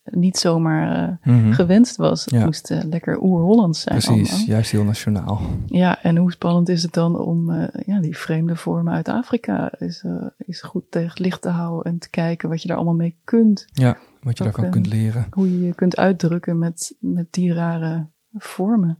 niet 0.04 0.36
zomaar 0.36 1.08
eh, 1.22 1.34
Mhm. 1.34 1.52
gewenst 1.52 1.96
was. 1.96 2.24
Het 2.24 2.34
Ja. 2.34 2.44
moest 2.44 2.70
eh, 2.70 2.82
lekker 2.84 3.22
oer-Hollands 3.22 3.80
zijn. 3.80 3.98
Precies, 3.98 4.30
allemaal. 4.30 4.46
juist 4.48 4.70
heel 4.70 4.84
nationaal. 4.84 5.40
Ja, 5.66 6.02
en 6.02 6.16
hoe 6.16 6.32
spannend 6.32 6.68
is 6.68 6.82
het 6.82 6.92
dan 6.92 7.18
om 7.18 7.50
eh, 7.50 7.82
ja, 7.86 8.00
die 8.00 8.16
vreemde 8.16 8.56
vormen 8.56 8.92
uit 8.92 9.08
Afrika 9.08 9.72
is, 9.78 10.04
is 10.38 10.60
goed 10.62 10.90
tegen 10.90 11.08
het 11.08 11.18
licht 11.18 11.42
te 11.42 11.48
houden 11.48 11.92
en 11.92 11.98
te 11.98 12.10
kijken 12.10 12.48
wat 12.48 12.62
je 12.62 12.68
daar 12.68 12.76
allemaal 12.76 12.94
mee 12.94 13.16
kunt. 13.24 13.66
Ja, 13.72 13.96
wat 14.22 14.38
je 14.38 14.44
Ook, 14.44 14.50
daarvan 14.50 14.64
eh, 14.64 14.70
kunt 14.70 14.86
leren. 14.86 15.26
Hoe 15.30 15.50
je 15.52 15.66
je 15.66 15.74
kunt 15.74 15.96
uitdrukken 15.96 16.58
met, 16.58 16.96
met 17.00 17.26
die 17.32 17.52
rare 17.52 18.06
vormen. 18.32 18.98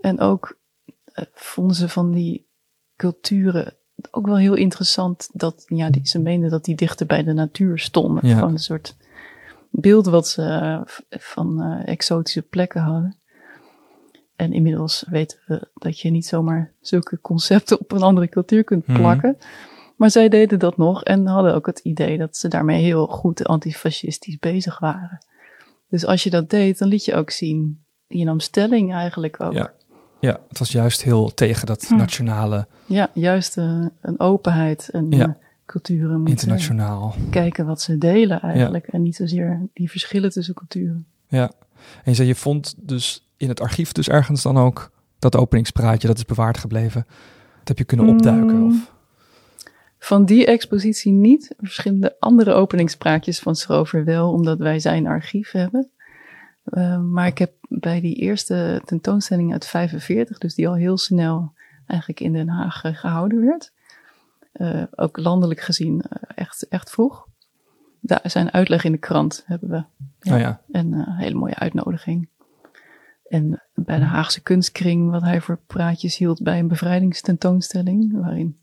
En 0.00 0.20
ook 0.20 0.58
vonden 1.34 1.76
ze 1.76 1.88
van 1.88 2.10
die 2.10 2.46
culturen 2.96 3.74
ook 4.10 4.26
wel 4.26 4.36
heel 4.36 4.54
interessant 4.54 5.28
dat 5.32 5.64
ja, 5.66 5.90
die, 5.90 6.06
ze 6.06 6.18
meenden 6.20 6.50
dat 6.50 6.64
die 6.64 6.74
dichter 6.74 7.06
bij 7.06 7.22
de 7.22 7.32
natuur 7.32 7.78
stonden. 7.78 8.28
Ja. 8.28 8.34
Gewoon 8.34 8.52
een 8.52 8.58
soort 8.58 8.96
beeld 9.72 10.06
wat 10.06 10.28
ze 10.28 10.42
eh, 10.42 10.80
van 11.20 11.62
eh, 11.62 11.88
exotische 11.92 12.42
plekken 12.42 12.80
hadden. 12.80 13.16
En 14.36 14.52
inmiddels 14.52 15.04
weten 15.10 15.38
we 15.46 15.68
dat 15.74 16.00
je 16.00 16.10
niet 16.10 16.26
zomaar 16.26 16.72
zulke 16.80 17.20
concepten 17.20 17.80
op 17.80 17.92
een 17.92 18.02
andere 18.02 18.28
cultuur 18.28 18.64
kunt 18.64 18.86
Mhm. 18.86 18.98
plakken. 18.98 19.36
Maar 19.96 20.10
zij 20.10 20.28
deden 20.28 20.58
dat 20.58 20.76
nog 20.76 21.04
en 21.04 21.26
hadden 21.26 21.54
ook 21.54 21.66
het 21.66 21.78
idee 21.78 22.18
dat 22.18 22.36
ze 22.36 22.48
daarmee 22.48 22.82
heel 22.82 23.06
goed 23.06 23.46
antifascistisch 23.46 24.38
bezig 24.38 24.78
waren. 24.78 25.24
Dus 25.88 26.06
als 26.06 26.22
je 26.22 26.30
dat 26.30 26.50
deed, 26.50 26.78
dan 26.78 26.88
liet 26.88 27.04
je 27.04 27.14
ook 27.14 27.30
zien, 27.30 27.84
je 28.06 28.24
nam 28.24 28.40
stelling 28.40 28.92
eigenlijk 28.92 29.40
ook. 29.42 29.52
Ja. 29.52 29.72
Ja, 30.20 30.40
het 30.48 30.58
was 30.58 30.72
juist 30.72 31.02
heel 31.02 31.34
tegen 31.34 31.66
dat 31.66 31.86
Hm. 31.88 31.96
nationale, 31.96 32.66
Ja, 32.86 33.10
juist 33.14 33.56
eh, 33.58 33.86
een 34.00 34.20
openheid 34.20 34.88
en 34.92 35.10
Ja. 35.10 35.36
Culturen 35.66 36.16
moeten 36.16 36.28
internationaal. 36.28 37.14
kijken 37.30 37.66
wat 37.66 37.80
ze 37.80 37.98
delen 37.98 38.40
eigenlijk. 38.40 38.86
En 38.86 39.02
niet 39.02 39.16
zozeer 39.16 39.68
die 39.72 39.90
verschillen 39.90 40.30
tussen 40.30 40.54
culturen. 40.54 41.06
Ja. 41.28 41.52
En 41.74 42.10
je 42.10 42.14
zei, 42.14 42.28
je 42.28 42.34
vond 42.34 42.74
dus 42.78 43.28
in 43.36 43.48
het 43.48 43.60
archief 43.60 43.92
dus 43.92 44.08
ergens 44.08 44.42
dan 44.42 44.56
ook 44.56 44.90
dat 45.18 45.36
openingspraatje, 45.36 46.08
dat 46.08 46.16
is 46.16 46.24
bewaard 46.24 46.58
gebleven. 46.58 47.06
Dat 47.58 47.68
heb 47.68 47.78
je 47.78 47.84
kunnen 47.84 48.06
opduiken? 48.06 48.56
Mm. 48.56 48.66
Of? 48.66 48.92
Van 49.98 50.24
die 50.24 50.46
expositie 50.46 51.12
niet. 51.12 51.54
Verschillende 51.58 52.16
andere 52.18 52.52
openingspraatjes 52.52 53.38
van 53.38 53.56
Schrover 53.56 54.04
wel, 54.04 54.32
omdat 54.32 54.58
wij 54.58 54.78
zijn 54.78 55.06
archief 55.06 55.50
hebben. 55.50 55.90
Eh, 56.64 57.00
maar 57.00 57.26
ik 57.26 57.38
heb 57.38 57.52
bij 57.68 58.00
die 58.00 58.14
eerste 58.14 58.82
tentoonstelling 58.84 59.52
uit 59.52 59.66
45, 59.66 60.38
dus 60.38 60.54
die 60.54 60.68
al 60.68 60.74
heel 60.74 60.98
snel 60.98 61.52
eigenlijk 61.86 62.20
in 62.20 62.32
Den 62.32 62.48
Haag 62.48 62.84
eh, 62.84 62.94
gehouden 62.94 63.44
werd. 63.44 63.72
Eh, 64.52 64.82
ook 64.90 65.16
landelijk 65.16 65.60
gezien 65.60 66.00
eh, 66.00 66.22
echt, 66.34 66.68
echt 66.68 66.90
vroeg. 66.90 67.28
Daar 68.00 68.20
zijn 68.24 68.52
uitleg 68.52 68.84
in 68.84 68.92
de 68.92 68.98
krant 68.98 69.42
hebben 69.46 69.68
we. 69.68 69.84
Ja. 70.18 70.34
Oh 70.34 70.40
ja. 70.40 70.62
En 70.70 70.92
eh, 70.92 70.98
een 70.98 71.16
hele 71.16 71.34
mooie 71.34 71.54
uitnodiging. 71.54 72.28
En 73.28 73.62
bij 73.74 73.98
de 73.98 74.04
Haagse 74.04 74.42
kunstkring, 74.42 75.10
wat 75.10 75.22
hij 75.22 75.40
voor 75.40 75.60
praatjes 75.66 76.16
hield 76.16 76.42
bij 76.42 76.58
een 76.58 76.68
bevrijdingstentoonstelling, 76.68 78.20
waarin 78.20 78.58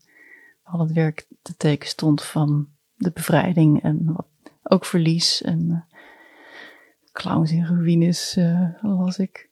al 0.62 0.80
het 0.80 0.92
werk 0.92 1.26
te 1.42 1.56
teken 1.56 1.88
stond 1.88 2.22
van 2.22 2.68
de 2.94 3.10
bevrijding 3.10 3.82
en 3.82 4.12
wat, 4.12 4.26
ook 4.62 4.84
verlies 4.84 5.42
en 5.42 5.84
clowns 7.12 7.52
in 7.52 7.64
ruïnes, 7.64 8.36
eh, 8.36 8.68
las 8.82 9.18
ik. 9.18 9.49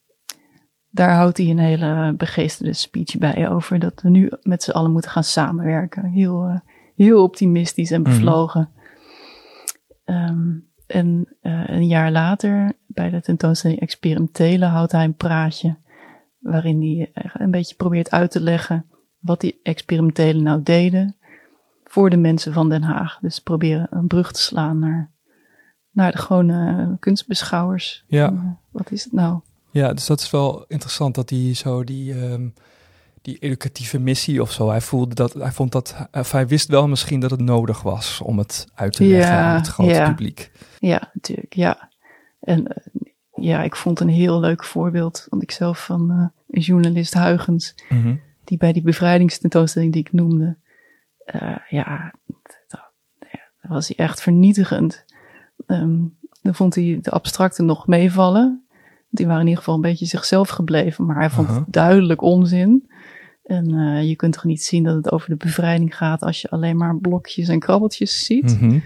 Daar 0.99 1.15
houdt 1.15 1.39
hij 1.39 1.51
een 1.51 1.59
hele 1.59 2.15
begeesterde 2.17 2.73
speech 2.73 3.19
bij 3.19 3.49
over 3.51 3.79
dat 3.79 4.03
we 4.03 4.09
nu 4.09 4.31
met 4.43 4.63
z'n 4.63 4.71
allen 4.71 4.93
moeten 4.93 5.11
gaan 5.11 5.25
samenwerken. 5.25 6.05
Heel, 6.05 6.45
eh, 6.45 6.61
heel 6.97 7.23
optimistisch 7.23 7.91
en 7.91 8.01
Mhm. 8.01 8.11
bevlogen. 8.11 8.71
Ehm, 10.05 10.57
en 10.87 11.37
eh, 11.41 11.63
een 11.67 11.87
jaar 11.87 12.11
later, 12.11 12.73
bij 12.87 13.11
de 13.11 13.21
tentoonstelling 13.21 13.81
Experimentele, 13.81 14.65
houdt 14.65 14.93
hij 14.93 15.05
een 15.05 15.15
praatje 15.15 15.77
waarin 16.39 16.81
hij 16.81 17.11
eh, 17.15 17.31
een 17.35 17.51
beetje 17.51 17.75
probeert 17.77 18.11
uit 18.11 18.31
te 18.31 18.41
leggen 18.41 18.87
wat 19.19 19.41
die 19.41 19.61
experimentelen 19.63 20.43
nou 20.43 20.63
deden 20.63 21.17
voor 21.85 22.11
de 22.11 22.17
mensen 22.17 22.53
van 22.53 22.69
Den 22.69 22.83
Haag. 22.83 23.19
Dus 23.21 23.39
proberen 23.39 23.87
een 23.91 24.07
brug 24.07 24.33
te 24.33 24.41
slaan 24.41 24.79
naar, 24.79 25.11
naar 25.91 26.13
de 26.13 26.19
gewone 26.19 26.97
kunstbeschouwers. 27.01 28.05
Ja. 28.07 28.27
En, 28.27 28.59
wat 28.71 28.91
is 28.91 29.05
het 29.05 29.13
nou? 29.13 29.41
Ja, 29.79 29.93
dus 29.93 30.07
dat 30.07 30.21
is 30.21 30.31
wel 30.31 30.65
interessant 30.69 31.15
dat 31.15 31.31
hij 31.31 31.55
zo 31.55 31.85
die, 31.85 32.15
ehm, 32.15 32.49
die 33.23 33.39
educatieve 33.39 33.99
missie 33.99 34.43
of 34.43 34.53
zo, 34.53 34.69
hij 34.69 34.81
voelde 34.81 35.15
dat, 35.15 35.33
hij 35.33 35.53
vond 35.53 35.73
dat, 35.73 36.09
of 36.13 36.33
hij 36.33 36.47
wist 36.47 36.69
wel 36.69 36.89
misschien 36.89 37.21
dat 37.21 37.31
het 37.31 37.41
nodig 37.41 37.83
was 37.83 38.21
om 38.21 38.39
het 38.39 38.67
uit 38.75 38.93
te 38.93 39.05
leggen 39.05 39.35
Ja, 39.35 39.51
aan 39.51 39.57
het 39.57 39.67
grote 39.67 39.91
ja. 39.95 40.09
publiek. 40.09 40.51
Ja, 40.79 41.11
natuurlijk, 41.13 41.55
ja. 41.55 41.91
En 42.41 42.67
eh, 42.67 42.85
ja, 43.35 43.63
ik 43.63 43.77
vond 43.77 44.01
een 44.01 44.09
heel 44.09 44.41
leuk 44.41 44.65
voorbeeld, 44.65 45.27
want 45.29 45.43
ik 45.43 45.51
zelf 45.51 45.85
van 45.85 46.11
eh, 46.11 46.27
een 46.51 46.61
journalist 46.61 47.15
Huygens, 47.15 47.75
Mhm. 47.89 48.15
die 48.45 48.59
bij 48.59 48.73
die 48.73 48.83
bevrijdingstentoonstelling 48.83 49.93
die 49.93 50.01
ik 50.03 50.13
noemde, 50.13 50.57
eh, 51.25 51.57
ja, 51.69 52.15
dat, 52.69 52.81
was 53.63 53.89
hij 53.89 53.97
echt 53.97 54.21
vernietigend. 54.21 55.05
Ehm, 55.67 55.99
dan 56.43 56.55
vond 56.55 56.75
hij 56.75 56.99
de 57.03 57.11
abstracten 57.11 57.65
nog 57.67 57.87
meevallen. 57.87 58.63
Die 59.09 59.27
waren 59.27 59.41
in 59.41 59.47
ieder 59.47 59.63
geval 59.63 59.75
een 59.75 59.91
beetje 59.91 60.07
zichzelf 60.07 60.49
gebleven, 60.49 61.07
maar 61.07 61.17
hij 61.17 61.31
vond 61.31 61.49
het 61.49 61.65
duidelijk 61.67 62.23
onzin. 62.23 62.91
En 63.45 63.75
eh, 63.75 64.09
je 64.09 64.17
kunt 64.17 64.33
toch 64.33 64.45
niet 64.45 64.63
zien 64.63 64.85
dat 64.85 64.95
het 64.95 65.13
over 65.13 65.29
de 65.29 65.37
bevrijding 65.37 65.97
gaat 65.97 66.23
als 66.23 66.41
je 66.41 66.51
alleen 66.51 66.77
maar 66.77 66.97
blokjes 66.97 67.49
en 67.49 67.59
krabbeltjes 67.59 68.25
ziet. 68.25 68.61
Mhm. 68.61 68.79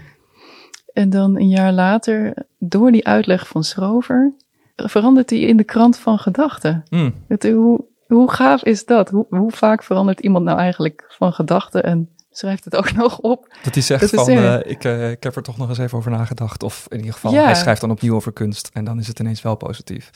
En 0.93 1.09
dan 1.09 1.35
een 1.35 1.49
jaar 1.49 1.71
later, 1.71 2.33
door 2.59 2.91
die 2.91 3.07
uitleg 3.07 3.47
van 3.47 3.63
Schrover, 3.63 4.33
verandert 4.75 5.29
hij 5.29 5.39
in 5.39 5.57
de 5.57 5.63
krant 5.63 5.97
van 5.97 6.19
gedachten. 6.19 6.83
Mm. 6.89 7.13
Hoe, 7.41 7.85
hoe 8.07 8.31
gaaf 8.31 8.63
is 8.63 8.85
dat? 8.85 9.09
Hoe, 9.09 9.25
hoe 9.29 9.51
vaak 9.51 9.83
verandert 9.83 10.19
iemand 10.19 10.45
nou 10.45 10.59
eigenlijk 10.59 11.05
van 11.17 11.33
gedachten 11.33 11.83
en 11.83 12.09
schrijft 12.37 12.65
het 12.65 12.75
ook 12.75 12.91
nog 13.03 13.19
op? 13.19 13.55
Dat 13.63 13.73
hij 13.73 13.83
zegt 13.83 14.01
Dat 14.11 14.25
van, 14.25 14.29
eh, 14.29 14.59
ik, 14.71 14.83
eh, 14.83 15.11
ik 15.11 15.23
heb 15.23 15.35
er 15.35 15.43
toch 15.43 15.57
nog 15.57 15.69
eens 15.69 15.77
even 15.77 15.97
over 15.97 16.11
nagedacht. 16.11 16.63
Of 16.63 16.85
in 16.89 16.97
ieder 16.97 17.13
geval, 17.13 17.31
Ja. 17.33 17.43
hij 17.43 17.55
schrijft 17.55 17.81
dan 17.81 17.91
opnieuw 17.91 18.15
over 18.15 18.33
kunst. 18.33 18.69
En 18.73 18.83
dan 18.85 18.99
is 18.99 19.07
het 19.07 19.19
ineens 19.19 19.41
wel 19.41 19.55
positief. 19.55 20.11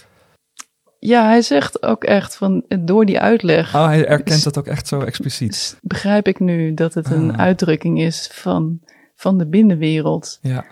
Ja, 1.00 1.26
hij 1.26 1.42
zegt 1.42 1.84
ook 1.84 2.04
echt 2.04 2.36
van, 2.36 2.64
door 2.80 3.06
die 3.06 3.20
uitleg 3.20 3.76
Oh, 3.76 3.86
hij 3.86 4.06
erkent 4.08 4.44
dat 4.44 4.58
ook 4.58 4.68
echt 4.68 4.88
zo 4.88 5.00
expliciet. 5.00 5.78
begrijp 5.82 6.28
ik 6.28 6.40
nu 6.40 6.74
dat 6.74 6.94
het 6.94 7.10
een 7.12 7.32
Ah. 7.32 7.40
uitdrukking 7.40 8.00
is 8.02 8.30
van, 8.32 8.80
van 9.16 9.38
de 9.38 9.46
binnenwereld. 9.48 10.40
Ja, 10.42 10.66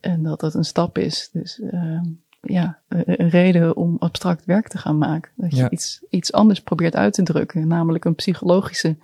En 0.00 0.22
dat 0.22 0.40
dat 0.40 0.54
een 0.54 0.64
stap 0.64 0.98
is. 0.98 1.28
Dus 1.32 1.60
ehm, 1.70 2.04
ja, 2.40 2.78
een 2.88 3.02
een 3.20 3.28
reden 3.28 3.76
om 3.76 3.96
abstract 3.98 4.44
werk 4.44 4.68
te 4.68 4.78
gaan 4.78 4.98
maken. 4.98 5.30
Dat 5.36 5.50
je 5.50 5.56
Ja. 5.56 5.70
iets, 5.70 6.04
iets 6.10 6.32
anders 6.32 6.60
probeert 6.60 6.96
uit 6.96 7.12
te 7.14 7.22
drukken. 7.22 7.68
Namelijk 7.68 8.04
een 8.04 8.14
psychologische 8.14 8.96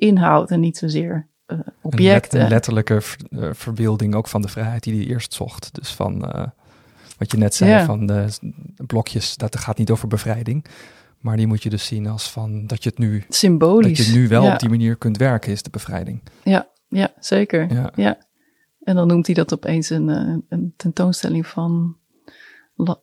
inhoud 0.00 0.50
en 0.50 0.60
niet 0.60 0.76
zozeer 0.76 1.28
uh, 1.46 1.56
Een, 1.58 1.64
let- 1.64 1.74
objecten. 1.82 2.40
een 2.40 2.48
letterlijke 2.48 3.00
ver- 3.00 3.18
eh, 3.30 3.48
verbeelding 3.52 4.14
ook 4.14 4.28
van 4.28 4.42
de 4.42 4.48
vrijheid 4.48 4.82
die 4.82 4.96
hij 4.96 5.06
eerst 5.06 5.34
zocht. 5.34 5.74
Dus 5.74 5.92
van 5.94 6.24
eh, 6.32 6.46
wat 7.18 7.30
je 7.30 7.36
net 7.38 7.54
zei, 7.54 7.70
Ja. 7.70 7.84
van 7.84 8.06
de 8.06 8.28
blokjes, 8.86 9.36
dat 9.36 9.56
gaat 9.58 9.78
niet 9.78 9.90
over 9.90 10.08
bevrijding. 10.08 10.64
Maar 11.18 11.36
die 11.36 11.46
moet 11.46 11.62
je 11.62 11.70
dus 11.70 11.86
zien 11.86 12.06
als 12.06 12.30
van 12.30 12.66
dat 12.66 12.82
je 12.82 12.88
het 12.88 12.98
nu, 12.98 13.24
Symbolisch. 13.28 13.96
dat 13.98 14.06
je 14.06 14.12
nu 14.12 14.28
wel 14.28 14.42
ja, 14.44 14.52
op 14.52 14.58
die 14.58 14.68
manier 14.68 14.96
kunt 14.96 15.16
werken, 15.16 15.52
is 15.52 15.62
de 15.62 15.70
bevrijding. 15.70 16.22
Ja, 16.88 17.12
zeker. 17.18 17.72
Ja, 17.72 17.92
Ja. 17.94 18.18
En 18.82 18.94
dan 18.96 19.06
noemt 19.06 19.26
hij 19.26 19.34
dat 19.34 19.52
opeens 19.52 19.90
een, 19.90 20.08
eh, 20.08 20.34
een 20.48 20.72
tentoonstelling 20.76 21.46
van 21.46 21.96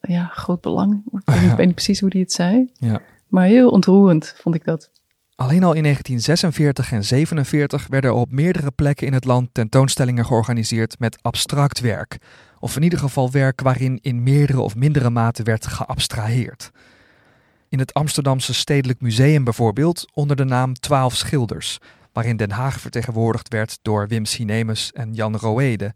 ja, 0.01 0.25
groot 0.27 0.61
belang. 0.61 1.03
Ik 1.05 1.11
weet, 1.25 1.35
niet, 1.35 1.43
Ja. 1.45 1.51
ik 1.51 1.57
weet 1.57 1.65
niet 1.65 1.75
precies 1.75 1.99
hoe 1.99 2.09
hij 2.11 2.19
het 2.21 2.31
zei. 2.31 2.71
ja. 2.73 3.01
Maar 3.27 3.45
heel 3.45 3.69
ontroerend 3.69 4.33
vond 4.37 4.55
ik 4.55 4.63
dat. 4.65 4.91
Alleen 5.39 5.63
al 5.63 5.74
in 5.74 5.84
1946 5.84 6.91
en 6.91 7.03
47 7.03 7.88
werden 7.88 8.10
er 8.10 8.15
op 8.15 8.32
meerdere 8.32 8.72
plekken 8.72 9.08
in 9.08 9.13
het 9.13 9.25
land 9.25 9.50
tentoonstellingen 9.51 10.25
georganiseerd 10.25 11.00
met 11.00 11.17
abstract 11.22 11.79
werk. 11.79 12.17
Of 12.60 12.75
in 12.75 12.84
ieder 12.84 13.00
geval 13.00 13.32
werk 13.32 13.62
waarin 13.62 14.00
in 14.01 14.24
meerdere 14.24 14.62
of 14.62 14.75
mindere 14.75 15.10
mate 15.10 15.44
werd 15.44 15.67
geabstraheerd. 15.67 16.72
In 17.70 17.79
het 17.79 17.94
Amsterdamse 17.94 18.53
Stedelijk 18.53 19.01
Museum 19.01 19.44
bijvoorbeeld 19.44 20.06
onder 20.13 20.36
de 20.36 20.44
naam 20.44 20.74
Twaalf 20.74 21.15
Schilders, 21.15 21.77
waarin 22.13 22.38
Den 22.38 22.51
Haag 22.51 22.79
vertegenwoordigd 22.79 23.48
werd 23.48 23.79
door 23.82 24.08
Wim 24.08 24.25
Sinemus 24.25 24.91
en 24.91 25.13
Jan 25.13 25.36
Roede. 25.36 25.94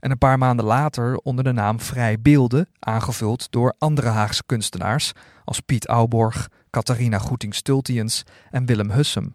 En 0.00 0.10
een 0.10 0.18
paar 0.18 0.38
maanden 0.38 0.64
later 0.64 1.16
onder 1.16 1.44
de 1.44 1.52
naam 1.52 1.80
Vrij 1.80 2.20
Beelden, 2.20 2.68
aangevuld 2.78 3.50
door 3.50 3.74
andere 3.78 4.08
Haagse 4.08 4.42
kunstenaars 4.46 5.12
als 5.44 5.60
Piet 5.60 5.86
Auborg, 5.86 6.48
Catharina 6.70 7.18
Goeting-Stultiens 7.18 8.24
en 8.50 8.66
Willem 8.66 8.90
Hussem. 8.90 9.34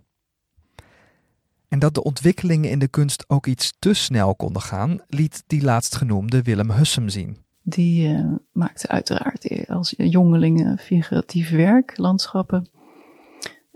En 1.68 1.80
dat 1.80 1.94
de 1.94 2.04
ontwikkelingen 2.04 2.70
in 2.70 2.80
de 2.80 2.88
kunst 2.88 3.30
ook 3.30 3.46
iets 3.46 3.74
te 3.80 3.94
snel 3.94 4.36
konden 4.36 4.62
gaan, 4.62 5.00
liet 5.08 5.44
die 5.48 5.63
laatstgenoemde 5.63 6.42
Willem 6.42 6.72
Hussem 6.72 7.10
zien. 7.10 7.38
Die 7.62 8.13
eh, 8.13 8.25
maakte 8.51 8.88
uiteraard 8.88 9.68
als 9.70 9.94
jongeling 9.98 10.65
eh, 10.65 10.77
figuratief 10.77 11.50
werk, 11.50 11.98
landschappen. 11.98 12.70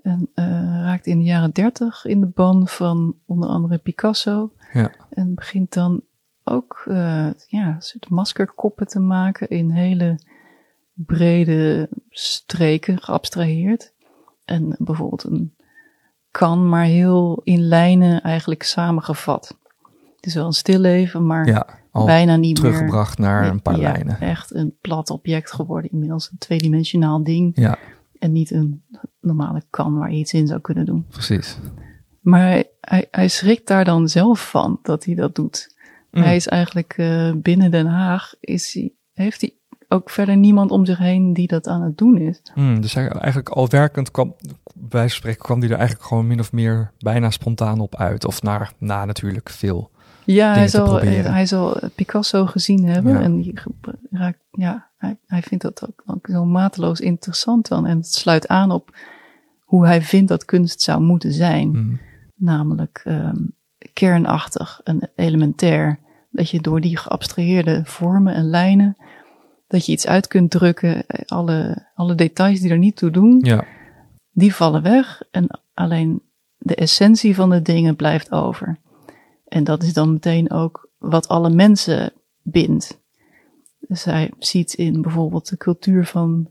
En 0.02 0.30
eh, 0.34 0.46
raakte 0.82 1.10
in 1.10 1.18
de 1.18 1.24
jaren 1.24 1.52
dertig 1.52 2.06
in 2.06 2.20
de 2.20 2.28
ban 2.28 2.68
van 2.68 3.16
onder 3.26 3.50
andere 3.50 3.78
Picasso. 3.78 4.54
Ja. 4.74 4.92
En 5.10 5.36
begint 5.36 5.74
dan 5.74 6.02
ook 6.44 6.84
eh, 6.88 7.30
ja, 7.48 7.80
soort 7.80 8.10
maskerkoppen 8.10 8.88
te 8.88 9.00
maken 9.00 9.50
in 9.50 9.70
hele 9.70 10.20
brede 11.06 11.90
streken 12.10 13.02
geabstraheerd. 13.02 13.94
En 14.46 14.76
bijvoorbeeld 14.80 15.24
een 15.24 15.56
kan, 16.32 16.70
maar 16.70 16.84
heel 16.86 17.42
in 17.44 17.68
lijnen 17.68 18.22
eigenlijk 18.22 18.64
samengevat. 18.64 19.58
Het 20.16 20.26
is 20.26 20.34
wel 20.34 20.46
een 20.46 20.52
stilleven, 20.54 21.26
maar 21.26 21.48
Ja, 21.48 21.68
bijna 21.92 22.36
niet 22.36 22.56
teruggebracht 22.56 23.18
naar 23.18 23.48
een 23.48 23.62
paar 23.62 23.80
Ja, 23.80 23.92
lijnen. 23.92 24.20
Echt 24.20 24.54
een 24.54 24.78
plat 24.82 25.10
object 25.10 25.52
geworden, 25.52 25.92
inmiddels 25.92 26.32
een 26.32 26.38
tweedimensionaal 26.38 27.24
ding. 27.24 27.52
Ja, 27.56 27.78
En 28.20 28.32
niet 28.32 28.52
een 28.52 28.84
normale 29.20 29.64
kan 29.70 29.98
waar 29.98 30.12
je 30.12 30.18
iets 30.18 30.34
in 30.34 30.48
zou 30.48 30.60
kunnen 30.62 30.86
doen. 30.86 31.06
precies. 31.10 31.58
Maar 32.20 32.42
hij, 32.42 32.70
hij, 32.82 33.08
hij 33.12 33.28
schrikt 33.28 33.68
daar 33.68 33.86
dan 33.86 34.08
zelf 34.08 34.50
van 34.50 34.80
dat 34.84 35.06
hij 35.06 35.16
dat 35.16 35.36
doet. 35.36 35.76
Mm. 36.12 36.22
Hij 36.24 36.36
is 36.36 36.48
eigenlijk 36.48 36.94
eh, 36.98 37.32
binnen 37.36 37.72
Den 37.72 37.86
Haag, 37.88 38.34
is 38.40 38.74
hij, 38.74 38.94
heeft 39.14 39.42
hij 39.42 39.54
ook 39.90 40.10
verder 40.10 40.38
niemand 40.38 40.72
om 40.72 40.86
zich 40.86 40.98
heen 40.98 41.34
die 41.34 41.48
dat 41.48 41.68
aan 41.68 41.82
het 41.82 41.98
doen 41.98 42.18
is. 42.18 42.42
Mm, 42.56 42.82
dus 42.82 42.96
eigenlijk 42.96 43.50
al 43.50 43.68
werkend 43.68 44.12
kwam, 44.12 44.36
bij 44.74 45.08
spreken, 45.08 45.42
kwam 45.42 45.60
hij 45.60 45.70
er 45.70 45.78
eigenlijk 45.78 46.08
gewoon 46.08 46.28
min 46.28 46.40
of 46.40 46.52
meer 46.52 46.92
bijna 47.00 47.30
spontaan 47.30 47.80
op 47.80 47.96
uit. 47.96 48.26
Of 48.26 48.42
naar, 48.42 48.72
na 48.78 49.06
natuurlijk 49.06 49.50
veel. 49.50 49.92
Ja, 50.26 50.54
hij 50.54 50.68
zal, 50.68 50.86
proberen. 50.86 51.34
hij 51.34 51.46
zal 51.46 51.80
Picasso 51.96 52.46
gezien 52.46 52.86
hebben 52.86 53.14
Ja. 53.14 53.22
en 53.22 53.36
die 53.42 53.54
raakt, 54.10 54.40
ja, 54.52 54.90
hij, 54.98 55.18
hij 55.26 55.42
vindt 55.42 55.64
dat 55.64 55.88
ook, 55.88 56.04
ook 56.06 56.28
zo 56.32 56.46
mateloos 56.46 57.00
interessant 57.00 57.68
dan. 57.68 57.86
En 57.86 57.98
het 57.98 58.14
sluit 58.14 58.48
aan 58.48 58.72
op 58.72 58.98
hoe 59.60 59.86
hij 59.86 60.02
vindt 60.02 60.28
dat 60.28 60.46
kunst 60.46 60.82
zou 60.82 61.02
moeten 61.02 61.34
zijn. 61.34 61.70
Mm. 61.70 62.00
Namelijk 62.36 63.02
ehm, 63.04 63.42
kernachtig 63.94 64.82
en 64.84 65.10
elementair. 65.16 66.00
Dat 66.32 66.50
je 66.50 66.62
door 66.62 66.82
die 66.82 66.98
geabstraheerde 66.98 67.82
vormen 67.86 68.34
en 68.34 68.50
lijnen, 68.50 68.98
dat 69.70 69.86
je 69.86 69.92
iets 69.92 70.08
uit 70.08 70.28
kunt 70.28 70.52
drukken. 70.52 71.08
eh, 71.08 71.26
Alle, 71.26 71.88
alle 71.96 72.16
details 72.16 72.60
die 72.60 72.72
er 72.72 72.78
niet 72.78 72.96
toe 72.96 73.12
doen, 73.12 73.40
Ja, 73.42 73.66
die 74.32 74.56
vallen 74.56 74.82
weg. 74.82 75.22
En 75.32 75.60
alleen 75.74 76.22
de 76.58 76.76
essentie 76.76 77.36
van 77.36 77.50
de 77.50 77.62
dingen 77.62 77.96
blijft 77.96 78.32
over. 78.32 78.78
En 79.48 79.64
dat 79.64 79.84
is 79.84 79.94
dan 79.94 80.12
meteen 80.14 80.52
ook 80.52 80.90
wat 80.98 81.28
alle 81.28 81.50
mensen 81.50 82.14
bindt. 82.42 83.02
Dus 83.80 84.04
hij 84.04 84.32
ziet 84.40 84.74
in 84.74 85.02
bijvoorbeeld 85.02 85.50
de 85.50 85.58
cultuur 85.58 86.06
van 86.06 86.50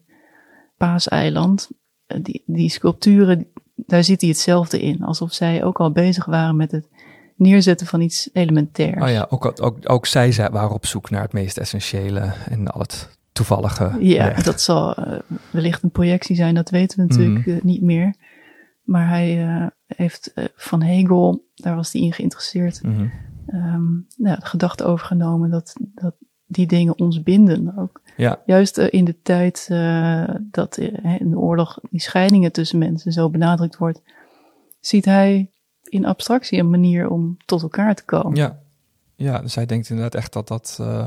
Paaseiland, 0.76 1.70
eh, 2.06 2.18
die, 2.22 2.42
die 2.46 2.70
sculpturen, 2.70 3.46
daar 3.74 4.04
zit 4.04 4.20
hij 4.20 4.30
hetzelfde 4.30 4.80
in. 4.80 5.02
Alsof 5.02 5.32
zij 5.32 5.64
ook 5.64 5.80
al 5.80 5.90
bezig 5.92 6.24
waren 6.24 6.56
met 6.56 6.70
het 6.70 6.88
neerzetten 7.38 7.86
van 7.86 8.00
iets 8.00 8.30
elementairs. 8.32 9.02
oh 9.02 9.08
ja 9.10 9.26
ook, 9.30 9.62
ook, 9.62 9.78
ook 9.90 10.06
zij 10.06 10.48
waren 10.50 10.70
op 10.74 10.86
zoek 10.86 11.10
naar 11.10 11.22
het 11.22 11.32
meest 11.32 11.58
essentiële 11.58 12.32
en 12.48 12.68
al 12.68 12.80
het 12.80 13.18
toevallige. 13.32 13.96
Ja, 14.00 14.24
weg. 14.24 14.42
dat 14.42 14.60
zal 14.60 14.94
eh, 14.94 15.18
wellicht 15.50 15.82
een 15.82 15.90
projectie 15.90 16.36
zijn, 16.36 16.54
dat 16.54 16.70
weten 16.70 16.96
we 16.98 17.04
natuurlijk 17.14 17.46
Mhm. 17.46 17.56
eh, 17.56 17.62
niet 17.62 17.82
meer. 17.82 18.14
Maar 18.82 19.08
hij 19.08 19.46
eh, 19.46 19.66
heeft 19.86 20.32
van 20.54 20.82
Hegel, 20.82 21.44
daar 21.54 21.74
was 21.76 21.92
hij 21.92 22.02
in 22.02 22.12
geïnteresseerd, 22.12 22.80
ja, 24.16 24.36
de 24.36 24.46
gedachte 24.46 24.84
overgenomen 24.84 25.50
dat, 25.50 25.76
dat 25.94 26.14
die 26.46 26.66
dingen 26.66 26.98
ons 26.98 27.22
binden 27.22 27.78
ook. 27.78 28.00
Ja, 28.16 28.42
Juist 28.46 28.78
in 28.78 29.04
de 29.04 29.20
tijd 29.22 29.66
dat 30.50 30.76
in 31.18 31.30
de 31.30 31.38
oorlog 31.38 31.78
die 31.90 32.00
scheidingen 32.00 32.52
tussen 32.52 32.78
mensen 32.78 33.12
zo 33.12 33.30
benadrukt 33.30 33.76
wordt, 33.76 34.02
ziet 34.80 35.04
hij 35.04 35.50
in 35.88 36.04
abstractie 36.04 36.58
een 36.58 36.70
manier 36.70 37.08
om 37.08 37.36
tot 37.44 37.62
elkaar 37.62 37.94
te 37.94 38.04
komen. 38.04 38.36
ja. 38.36 38.58
ja, 39.16 39.38
dus 39.40 39.54
hij 39.54 39.66
denkt 39.66 39.88
inderdaad 39.90 40.14
echt 40.14 40.32
dat 40.32 40.48
dat 40.48 40.78
eh, 40.80 41.04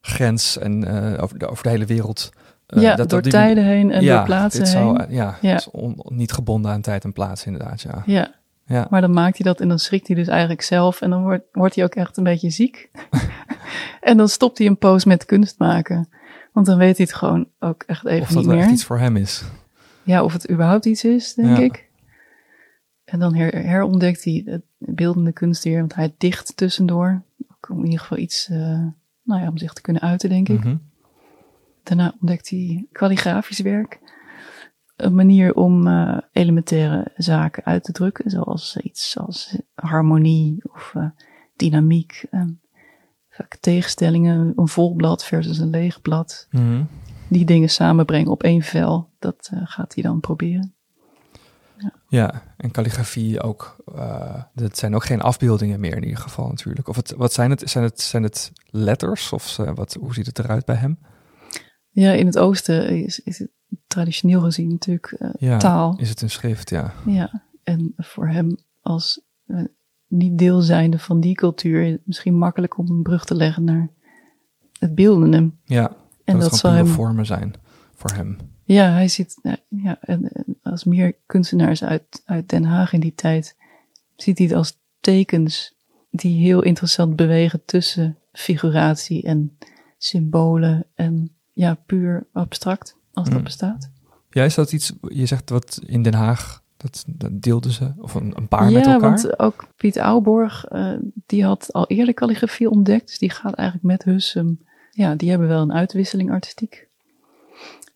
grens 0.00 0.58
en 0.58 0.84
eh, 1.14 1.22
over, 1.22 1.38
de, 1.38 1.46
over 1.48 1.62
de 1.64 1.70
hele 1.70 1.84
wereld. 1.86 2.30
eh, 2.66 2.82
ja, 2.82 2.88
dat, 2.88 2.98
dat 2.98 3.10
door 3.10 3.22
die- 3.22 3.32
tijden 3.32 3.64
heen 3.64 3.90
en 3.92 4.02
ja, 4.02 4.16
door 4.16 4.24
plaatsen 4.24 4.64
dit 4.64 4.72
heen. 4.72 4.82
Zou, 4.82 5.00
eh, 5.02 5.10
ja, 5.14 5.38
Ja. 5.40 5.54
is 5.54 5.70
on- 5.70 6.00
niet 6.08 6.32
gebonden 6.32 6.70
aan 6.70 6.80
tijd 6.80 7.04
en 7.04 7.12
plaats 7.12 7.46
inderdaad, 7.46 7.80
ja. 7.82 8.02
Ja, 8.06 8.34
Ja, 8.66 8.86
maar 8.90 9.00
dan 9.00 9.10
maakt 9.12 9.38
hij 9.38 9.46
dat 9.52 9.60
en 9.60 9.68
dan 9.68 9.78
schrikt 9.78 10.06
hij 10.06 10.16
dus 10.16 10.28
eigenlijk 10.28 10.62
zelf 10.62 11.00
en 11.00 11.10
dan 11.10 11.22
wordt, 11.22 11.44
wordt 11.52 11.74
hij 11.74 11.84
ook 11.84 11.94
echt 11.94 12.16
een 12.16 12.24
beetje 12.24 12.50
ziek. 12.50 12.90
en 14.00 14.16
dan 14.16 14.28
stopt 14.28 14.58
hij 14.58 14.66
een 14.66 14.78
poos 14.78 15.04
met 15.04 15.24
kunst 15.24 15.58
maken. 15.58 16.08
Want 16.52 16.66
dan 16.66 16.78
weet 16.78 16.96
hij 16.96 17.06
het 17.08 17.14
gewoon 17.14 17.46
ook 17.60 17.82
echt 17.86 18.06
even 18.06 18.22
of 18.22 18.28
dat 18.28 18.36
niet 18.38 18.46
meer. 18.46 18.58
echt 18.58 18.70
iets 18.70 18.84
voor 18.84 18.98
hem 18.98 19.16
is. 19.16 19.42
Ja, 20.02 20.24
of 20.24 20.32
het 20.32 20.50
überhaupt 20.50 20.84
iets 20.84 21.04
is, 21.04 21.34
denk 21.34 21.56
Ja. 21.56 21.62
ik. 21.62 21.88
En 23.12 23.18
dan 23.18 23.34
her- 23.34 23.66
herontdekt 23.66 24.24
hij 24.24 24.42
het 24.44 24.62
beeldende 24.78 25.32
kunst 25.32 25.64
weer, 25.64 25.78
want 25.78 25.94
hij 25.94 26.14
dicht 26.18 26.56
tussendoor. 26.56 27.22
Ook 27.50 27.70
om 27.70 27.78
in 27.78 27.84
ieder 27.84 28.00
geval 28.00 28.18
iets, 28.18 28.48
eh, 28.48 28.86
nou 29.22 29.40
ja, 29.40 29.48
om 29.48 29.58
zich 29.58 29.72
te 29.72 29.80
kunnen 29.80 30.02
uiten, 30.02 30.28
denk 30.28 30.48
ik. 30.48 30.64
Mhm. 30.64 30.76
Daarna 31.82 32.14
ontdekt 32.20 32.50
hij 32.50 32.86
kalligrafisch 32.92 33.60
werk. 33.60 34.00
Een 34.96 35.14
manier 35.14 35.54
om 35.54 35.86
eh, 35.86 36.18
elementaire 36.32 37.10
zaken 37.16 37.64
uit 37.64 37.84
te 37.84 37.92
drukken, 37.92 38.30
zoals 38.30 38.76
iets 38.76 39.18
als 39.18 39.58
harmonie 39.74 40.62
of 40.72 40.92
eh, 40.94 41.06
dynamiek. 41.56 42.26
En 42.30 42.60
vaak 43.28 43.56
tegenstellingen, 43.56 44.52
een 44.56 44.68
vol 44.68 44.94
blad 44.94 45.24
versus 45.24 45.58
een 45.58 45.70
leeg 45.70 46.00
blad. 46.00 46.46
Mhm. 46.50 46.82
Die 47.28 47.44
dingen 47.44 47.70
samenbrengen 47.70 48.30
op 48.30 48.42
één 48.42 48.62
vel, 48.62 49.10
dat 49.18 49.50
gaat 49.64 49.94
hij 49.94 50.02
dan 50.02 50.20
proberen. 50.20 50.74
Ja, 52.08 52.42
en 52.56 52.70
calligrafie 52.70 53.40
ook. 53.42 53.76
eh 53.94 54.42
dat 54.54 54.78
zijn 54.78 54.94
ook 54.94 55.04
geen 55.04 55.20
afbeeldingen 55.20 55.80
meer 55.80 55.96
in 55.96 56.02
ieder 56.04 56.18
geval 56.18 56.48
natuurlijk. 56.48 56.88
Of 56.88 56.96
het, 56.96 57.14
wat 57.16 57.32
zijn 57.32 57.50
het? 57.50 57.70
Zijn 57.70 57.84
het, 57.84 58.00
zijn 58.00 58.22
het 58.22 58.52
letters? 58.64 59.32
Of 59.32 59.48
ze- 59.48 59.74
wat, 59.74 59.94
hoe 60.00 60.14
ziet 60.14 60.26
het 60.26 60.38
eruit 60.38 60.64
bij 60.64 60.76
hem? 60.76 60.98
Ja, 61.90 62.12
in 62.12 62.26
het 62.26 62.38
oosten 62.38 63.04
is, 63.04 63.20
is 63.20 63.38
het 63.38 63.50
traditioneel 63.86 64.40
gezien 64.40 64.68
natuurlijk 64.68 65.12
eh, 65.12 65.30
Ja, 65.38 65.58
taal. 65.58 65.96
Is 65.98 66.08
het 66.08 66.22
een 66.22 66.30
schrift? 66.30 66.70
Ja. 66.70 66.92
Ja, 67.06 67.42
en 67.62 67.92
voor 67.96 68.28
hem 68.28 68.56
als 68.80 69.20
eh, 69.46 69.64
niet 70.08 70.38
deel 70.38 70.60
zijnde 70.60 70.98
van 70.98 71.20
die 71.20 71.34
cultuur, 71.34 71.82
is 71.82 71.92
het 71.92 72.06
misschien 72.06 72.38
makkelijk 72.38 72.78
om 72.78 72.90
een 72.90 73.02
brug 73.02 73.24
te 73.24 73.34
leggen 73.34 73.64
naar 73.64 73.88
het 74.78 74.94
beeldende. 74.94 75.50
Ja, 75.64 75.96
En 76.24 76.38
dat, 76.38 76.50
dat, 76.50 76.58
zal 76.58 76.70
hem, 76.72 76.86
vormen 76.86 77.26
zijn 77.26 77.54
voor 77.94 78.10
hem. 78.10 78.36
Ja, 78.72 78.90
hij 78.92 79.08
ziet, 79.08 79.38
ja, 79.42 79.56
ja 79.68 79.98
als 80.62 80.84
meer 80.84 81.14
kunstenaars 81.26 81.84
uit, 81.84 82.22
uit 82.24 82.48
Den 82.48 82.64
Haag 82.64 82.92
in 82.92 83.00
die 83.00 83.14
tijd, 83.14 83.56
ziet 84.16 84.38
hij 84.38 84.46
het 84.46 84.56
als 84.56 84.78
tekens 85.00 85.74
die 86.10 86.42
heel 86.42 86.62
interessant 86.62 87.16
bewegen 87.16 87.64
tussen 87.64 88.18
figuratie 88.32 89.22
en 89.22 89.58
symbolen 89.98 90.86
en 90.94 91.30
ja, 91.52 91.74
puur 91.86 92.26
abstract, 92.32 92.96
als 93.12 93.28
dat 93.28 93.38
Mm. 93.38 93.44
bestaat. 93.44 93.90
Ja, 94.30 94.44
is 94.44 94.54
dat 94.54 94.72
iets, 94.72 94.92
je 95.08 95.26
zegt 95.26 95.50
wat 95.50 95.80
in 95.86 96.02
Den 96.02 96.14
Haag 96.14 96.60
Dat, 96.76 97.04
dat 97.06 97.42
deelden 97.42 97.70
ze, 97.72 97.92
of 97.98 98.14
een, 98.14 98.32
een 98.36 98.48
paar 98.48 98.70
ja, 98.70 98.78
met 98.78 98.86
elkaar. 98.86 99.00
want 99.00 99.38
ook 99.38 99.66
Piet 99.76 99.98
Ouwborg, 99.98 100.64
eh, 100.64 100.92
die 101.26 101.44
had 101.44 101.72
al 101.72 101.86
eerder 101.86 102.14
calligrafie 102.14 102.70
ontdekt. 102.70 103.06
Dus 103.06 103.18
die 103.18 103.30
gaat 103.30 103.54
eigenlijk 103.54 103.86
met 103.86 104.02
Hussum. 104.04 104.60
Ja, 104.90 105.14
die 105.14 105.30
hebben 105.30 105.48
wel 105.48 105.62
een 105.62 105.72
uitwisseling 105.72 106.30
artistiek. 106.30 106.88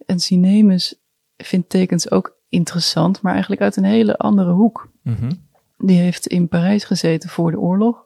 En 0.07 0.21
Sinemus 0.21 0.95
vindt 1.37 1.69
tekens 1.69 2.11
ook 2.11 2.37
interessant, 2.49 3.21
maar 3.23 3.33
eigenlijk 3.33 3.63
uit 3.63 3.77
een 3.77 3.85
hele 3.85 4.17
andere 4.17 4.53
hoek. 4.53 4.91
Mhm. 5.03 5.33
Die 5.79 5.99
heeft 5.99 6.27
in 6.27 6.49
Parijs 6.49 6.85
gezeten 6.85 7.29
voor 7.29 7.51
de 7.51 7.59
oorlog. 7.61 8.05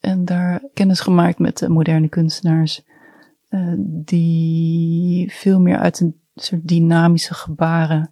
En 0.00 0.24
daar 0.24 0.62
kennis 0.74 1.00
gemaakt 1.00 1.38
met 1.38 1.58
de 1.58 1.68
moderne 1.68 2.08
kunstenaars. 2.08 2.82
eh, 3.48 3.72
die 3.78 5.32
veel 5.32 5.60
meer 5.60 5.78
uit 5.78 6.00
een 6.00 6.20
soort 6.34 6.68
dynamische 6.68 7.34
gebaren 7.34 8.10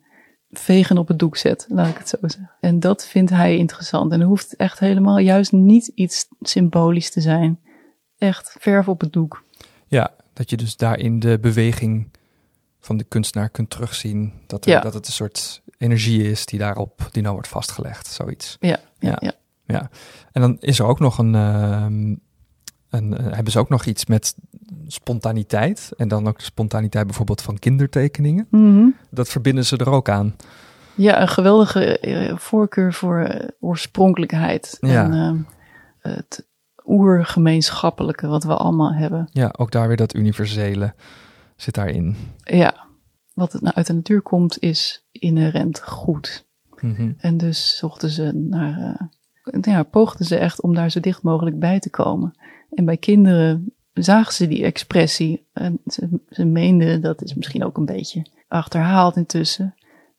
vegen 0.50 0.98
op 0.98 1.08
het 1.08 1.18
doek 1.18 1.36
zet, 1.36 1.66
laat 1.68 1.88
ik 1.88 1.98
het 1.98 2.08
zo 2.08 2.16
zeggen. 2.20 2.50
En 2.60 2.80
dat 2.80 3.06
vindt 3.06 3.30
hij 3.30 3.56
interessant. 3.56 4.12
En 4.12 4.20
er 4.20 4.26
hoeft 4.26 4.56
echt 4.56 4.78
helemaal 4.78 5.18
juist 5.18 5.52
niet 5.52 5.86
iets 5.86 6.26
symbolisch 6.40 7.10
te 7.10 7.20
zijn. 7.20 7.60
Echt 8.18 8.56
verf 8.58 8.88
op 8.88 9.00
het 9.00 9.12
doek. 9.12 9.44
Ja, 9.86 10.14
dat 10.32 10.50
je 10.50 10.56
dus 10.56 10.76
daarin 10.76 11.18
de 11.18 11.38
beweging 11.38 12.08
van 12.84 12.96
de 12.96 13.04
kunstenaar 13.04 13.48
kunt 13.48 13.70
terugzien. 13.70 14.32
Dat, 14.46 14.64
er- 14.64 14.70
Ja. 14.70 14.80
dat 14.80 14.94
het 14.94 15.06
een 15.06 15.12
soort 15.12 15.62
energie 15.78 16.30
is 16.30 16.46
die 16.46 16.58
daarop 16.58 17.08
die 17.10 17.22
nou 17.22 17.34
wordt 17.34 17.48
vastgelegd, 17.48 18.06
zoiets. 18.06 18.56
Ja, 18.60 18.76
ja, 18.98 19.16
Ja. 19.20 19.32
ja. 19.66 19.90
En 20.32 20.40
dan 20.40 20.56
is 20.60 20.78
er 20.78 20.84
ook 20.86 21.00
nog 21.00 21.18
een, 21.18 21.34
ehm, 21.34 22.14
een 22.90 23.16
eh, 23.18 23.32
hebben 23.34 23.52
ze 23.52 23.58
ook 23.58 23.68
nog 23.68 23.84
iets 23.84 24.06
met 24.06 24.34
spontaniteit. 24.86 25.92
En 25.96 26.08
dan 26.08 26.28
ook 26.28 26.38
de 26.38 26.44
spontaniteit 26.44 27.06
bijvoorbeeld 27.06 27.42
van 27.42 27.58
kindertekeningen. 27.58 28.46
Mhm. 28.50 28.86
Dat 29.10 29.28
verbinden 29.28 29.64
ze 29.66 29.76
er 29.76 29.90
ook 29.90 30.08
aan. 30.08 30.36
Ja, 30.94 31.20
een 31.20 31.28
geweldige 31.28 31.98
eh, 31.98 32.36
voorkeur 32.36 32.92
voor 32.92 33.18
eh, 33.20 33.48
oorspronkelijkheid. 33.60 34.76
Ja. 34.80 35.04
En 35.10 35.46
het 35.98 36.46
oergemeenschappelijke 36.86 38.26
wat 38.26 38.44
we 38.44 38.54
allemaal 38.56 38.92
hebben. 38.94 39.28
Ja, 39.32 39.54
ook 39.56 39.70
daar 39.70 39.88
weer 39.88 39.96
dat 39.96 40.14
universele 40.14 40.94
zit 41.64 41.74
daarin. 41.74 42.16
Ja, 42.44 42.86
wat 43.34 43.52
het 43.52 43.62
nou 43.62 43.74
uit 43.74 43.86
de 43.86 43.92
natuur 43.92 44.22
komt 44.22 44.58
is 44.58 45.06
inherent 45.12 45.82
goed. 45.82 46.46
Mhm. 46.80 47.12
En 47.18 47.36
dus 47.36 47.76
zochten 47.76 48.10
ze 48.10 48.32
naar, 48.32 48.98
eh, 49.44 49.60
ja, 49.60 49.82
poogden 49.82 50.26
ze 50.26 50.36
echt 50.36 50.60
om 50.60 50.74
daar 50.74 50.90
zo 50.90 51.00
dicht 51.00 51.22
mogelijk 51.22 51.58
bij 51.58 51.78
te 51.78 51.90
komen. 51.90 52.34
En 52.70 52.84
bij 52.84 52.96
kinderen 52.96 53.72
zagen 53.92 54.32
ze 54.32 54.48
die 54.48 54.64
expressie. 54.64 55.46
En 55.52 55.78
ze, 55.86 56.08
ze 56.28 56.44
meenden, 56.44 57.00
dat 57.00 57.22
is 57.22 57.34
misschien 57.34 57.64
ook 57.64 57.76
een 57.76 57.84
beetje 57.84 58.26
achterhaald 58.48 59.16
intussen. 59.16 59.74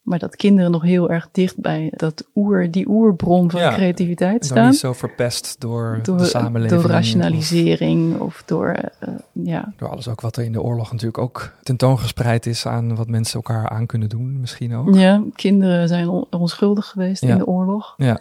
Maar 0.06 0.18
dat 0.18 0.36
kinderen 0.36 0.70
nog 0.70 0.82
heel 0.82 1.10
erg 1.10 1.28
dicht 1.32 1.60
bij 1.60 1.92
dat 1.96 2.24
oer, 2.34 2.70
die 2.70 2.88
oerbron 2.88 3.50
van 3.50 3.60
Ja, 3.60 3.72
creativiteit 3.72 4.44
staan. 4.44 4.66
niet 4.70 4.78
zo 4.78 4.92
verpest 4.92 5.60
door, 5.60 5.98
Door, 6.02 6.16
de 6.18 6.24
samenleving. 6.24 6.80
door 6.82 6.90
rationalisering 6.90 8.18
of, 8.20 8.42
door, 8.46 8.68
eh, 8.68 9.08
ja, 9.32 9.72
door 9.76 9.88
alles 9.88 10.08
ook 10.08 10.20
wat 10.20 10.36
er 10.36 10.44
in 10.44 10.52
de 10.52 10.62
oorlog 10.62 10.90
natuurlijk 10.90 11.18
ook 11.18 11.52
tentoongespreid 11.62 12.46
is 12.46 12.66
aan 12.66 12.94
wat 12.94 13.08
mensen 13.08 13.34
elkaar 13.34 13.68
aan 13.68 13.86
kunnen 13.86 14.08
doen, 14.08 14.40
misschien 14.40 14.74
ook. 14.74 14.94
ja, 14.94 15.22
kinderen 15.34 15.88
zijn 15.88 16.08
on- 16.08 16.26
onschuldig 16.30 16.86
geweest 16.86 17.22
Ja. 17.22 17.28
in 17.32 17.38
de 17.38 17.46
oorlog. 17.46 17.94
Ja, 17.96 18.20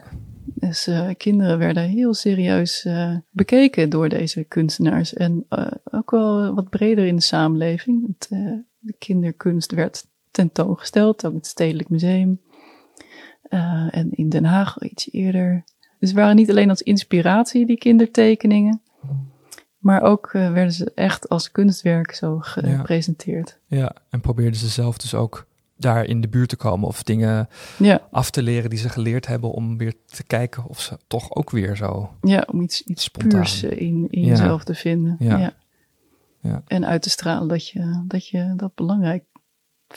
Dus 0.54 0.88
eh, 0.88 1.10
kinderen 1.18 1.58
werden 1.58 1.84
heel 1.84 2.14
serieus 2.14 2.86
eh, 2.86 3.16
bekeken 3.32 3.90
door 3.90 4.10
deze 4.10 4.44
kunstenaars. 4.44 5.14
En 5.14 5.46
eh, 5.50 5.66
ook 5.92 6.12
wel 6.12 6.54
wat 6.54 6.70
breder 6.70 7.06
in 7.06 7.16
de 7.16 7.22
samenleving. 7.22 8.08
Het, 8.08 8.28
eh, 8.32 8.40
de 8.80 8.96
kinderkunst 9.00 9.72
werd 9.72 10.06
tentoongesteld, 10.36 11.26
ook 11.26 11.34
het 11.34 11.48
Stedelijk 11.48 11.90
Museum. 11.90 12.42
Eh, 13.42 13.88
en 13.92 14.12
in 14.12 14.30
Den 14.30 14.46
Haag 14.46 14.82
iets 14.82 15.12
eerder. 15.12 15.64
Dus 16.00 16.10
het 16.10 16.18
waren 16.18 16.36
niet 16.36 16.50
alleen 16.50 16.70
als 16.70 16.82
inspiratie, 16.82 17.66
die 17.66 17.78
kindertekeningen. 17.78 18.82
Maar 19.78 20.02
ook 20.02 20.30
eh, 20.34 20.52
werden 20.52 20.74
ze 20.74 20.92
echt 20.96 21.30
als 21.30 21.52
kunstwerk 21.52 22.12
zo 22.12 22.38
gepresenteerd. 22.42 23.60
ja, 23.68 23.96
en 24.10 24.22
probeerden 24.22 24.60
ze 24.60 24.68
zelf 24.68 24.98
dus 24.98 25.14
ook 25.16 25.48
daar 25.78 26.04
in 26.06 26.22
de 26.22 26.28
buurt 26.28 26.50
te 26.50 26.56
komen 26.56 26.88
of 26.88 27.04
dingen 27.04 27.48
Ja, 27.78 28.08
af 28.12 28.30
te 28.30 28.42
leren 28.42 28.70
die 28.70 28.80
ze 28.80 28.90
geleerd 28.90 29.28
hebben 29.28 29.52
om 29.52 29.78
weer 29.78 29.94
te 30.06 30.24
kijken 30.24 30.66
of 30.68 30.82
ze 30.82 30.98
toch 31.08 31.36
ook 31.36 31.50
weer 31.52 31.76
zo. 31.76 32.10
ja, 32.22 32.48
om 32.52 32.62
iets, 32.62 32.82
iets 32.84 33.04
Spontaan. 33.04 33.30
puurs 33.30 33.64
in, 33.64 34.08
in 34.10 34.22
Ja. 34.22 34.28
jezelf 34.28 34.64
te 34.64 34.74
vinden. 34.76 35.16
Ja. 35.20 35.38
Ja. 35.38 35.54
Ja. 36.42 36.62
En 36.68 36.86
uit 36.86 37.02
te 37.02 37.10
stralen 37.10 37.48
dat 37.48 37.68
je, 37.68 38.04
dat 38.08 38.28
je 38.28 38.54
dat 38.56 38.76
belangrijk 38.76 39.24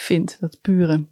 vindt, 0.01 0.37
dat 0.41 0.59
pure. 0.61 1.07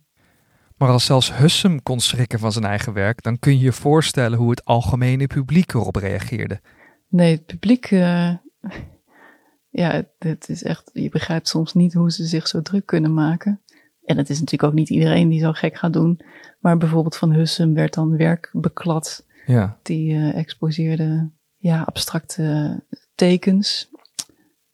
Maar 0.77 0.89
als 0.89 1.05
zelfs 1.05 1.37
Hussum 1.37 1.83
kon 1.83 2.01
schrikken 2.01 2.39
van 2.39 2.53
zijn 2.53 2.65
eigen 2.65 2.93
werk, 2.93 3.23
dan 3.23 3.39
kun 3.39 3.53
je 3.53 3.65
je 3.65 3.73
voorstellen 3.73 4.39
hoe 4.39 4.51
het 4.51 4.65
algemene 4.65 5.27
publiek 5.27 5.73
erop 5.73 5.97
reageerde. 5.97 6.61
Nee, 7.09 7.35
het 7.35 7.47
publiek, 7.47 7.85
eh, 7.85 8.35
ja, 9.83 9.91
het, 9.91 10.09
het 10.19 10.49
is 10.49 10.63
echt, 10.63 10.91
je 10.93 11.09
begrijpt 11.09 11.49
soms 11.49 11.73
niet 11.73 11.95
hoe 11.95 12.13
ze 12.13 12.25
zich 12.25 12.49
zo 12.49 12.63
druk 12.63 12.87
kunnen 12.87 13.15
maken. 13.15 13.61
En 14.05 14.17
het 14.17 14.31
is 14.31 14.41
natuurlijk 14.41 14.71
ook 14.73 14.79
niet 14.79 14.91
iedereen 14.91 15.29
die 15.29 15.41
zo 15.41 15.53
gek 15.53 15.77
gaat 15.77 15.93
doen. 15.93 16.21
Maar 16.61 16.77
bijvoorbeeld 16.77 17.17
van 17.17 17.33
Hussum 17.33 17.75
werd 17.75 17.95
dan 17.95 18.17
werk 18.17 18.51
beklad. 18.53 19.27
Ja, 19.47 19.79
Die 19.83 20.15
eh, 20.15 20.37
exposeerde 20.37 21.31
ja, 21.57 21.83
abstracte 21.83 22.85
tekens. 23.15 23.91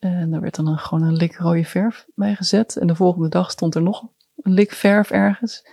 En 0.02 0.30
daar 0.30 0.40
werd 0.40 0.54
dan 0.54 0.66
een, 0.66 0.78
gewoon 0.78 1.02
een 1.02 1.16
lik 1.16 1.36
rode 1.36 1.64
verf 1.64 2.06
bij 2.14 2.34
gezet. 2.34 2.76
En 2.76 2.86
de 2.86 2.94
volgende 2.94 3.28
dag 3.28 3.50
stond 3.50 3.74
er 3.74 3.82
nog 3.82 4.02
een 4.42 4.52
lik 4.52 4.72
verf 4.72 5.10
ergens. 5.10 5.66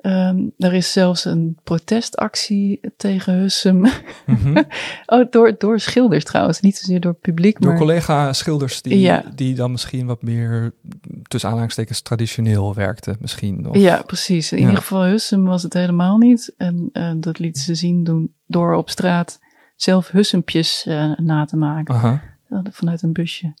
Ehm, 0.00 0.38
er 0.58 0.72
is 0.74 0.92
zelfs 0.92 1.24
een 1.24 1.58
protestactie 1.62 2.80
tegen 2.96 3.34
Hussum. 3.34 3.86
Mhm. 4.26 4.62
oh, 5.06 5.30
door, 5.30 5.54
door 5.58 5.80
schilders 5.80 6.24
trouwens. 6.24 6.60
Niet 6.60 6.76
zozeer 6.76 7.00
door 7.00 7.14
publiek, 7.14 7.60
door 7.60 7.70
maar... 7.70 7.78
collega-schilders 7.80 8.82
die, 8.82 9.00
Ja. 9.00 9.24
die 9.34 9.54
dan 9.54 9.70
misschien 9.70 10.06
wat 10.06 10.22
meer 10.22 10.74
tussen 11.22 11.48
aanhalingstekens 11.48 12.00
traditioneel 12.00 12.74
werkten, 12.74 13.16
misschien. 13.20 13.68
Of, 13.68 13.76
Ja, 13.76 14.02
precies. 14.02 14.52
In 14.52 14.58
Ja. 14.58 14.64
ieder 14.64 14.80
geval 14.80 15.02
Hussum 15.04 15.44
was 15.44 15.62
het 15.62 15.72
helemaal 15.72 16.18
niet. 16.18 16.54
En 16.56 16.88
eh, 16.92 17.12
dat 17.16 17.38
lieten 17.38 17.62
ze 17.62 17.74
zien 17.74 18.04
doen 18.04 18.34
door 18.46 18.74
op 18.74 18.90
straat 18.90 19.40
zelf 19.76 20.08
Hussempjes 20.08 20.86
eh, 20.86 21.16
na 21.16 21.44
te 21.44 21.56
maken. 21.56 21.94
Aha. 21.94 22.22
Ja, 22.62 22.70
Vanuit 22.70 23.02
een 23.02 23.12
busje 23.12 23.54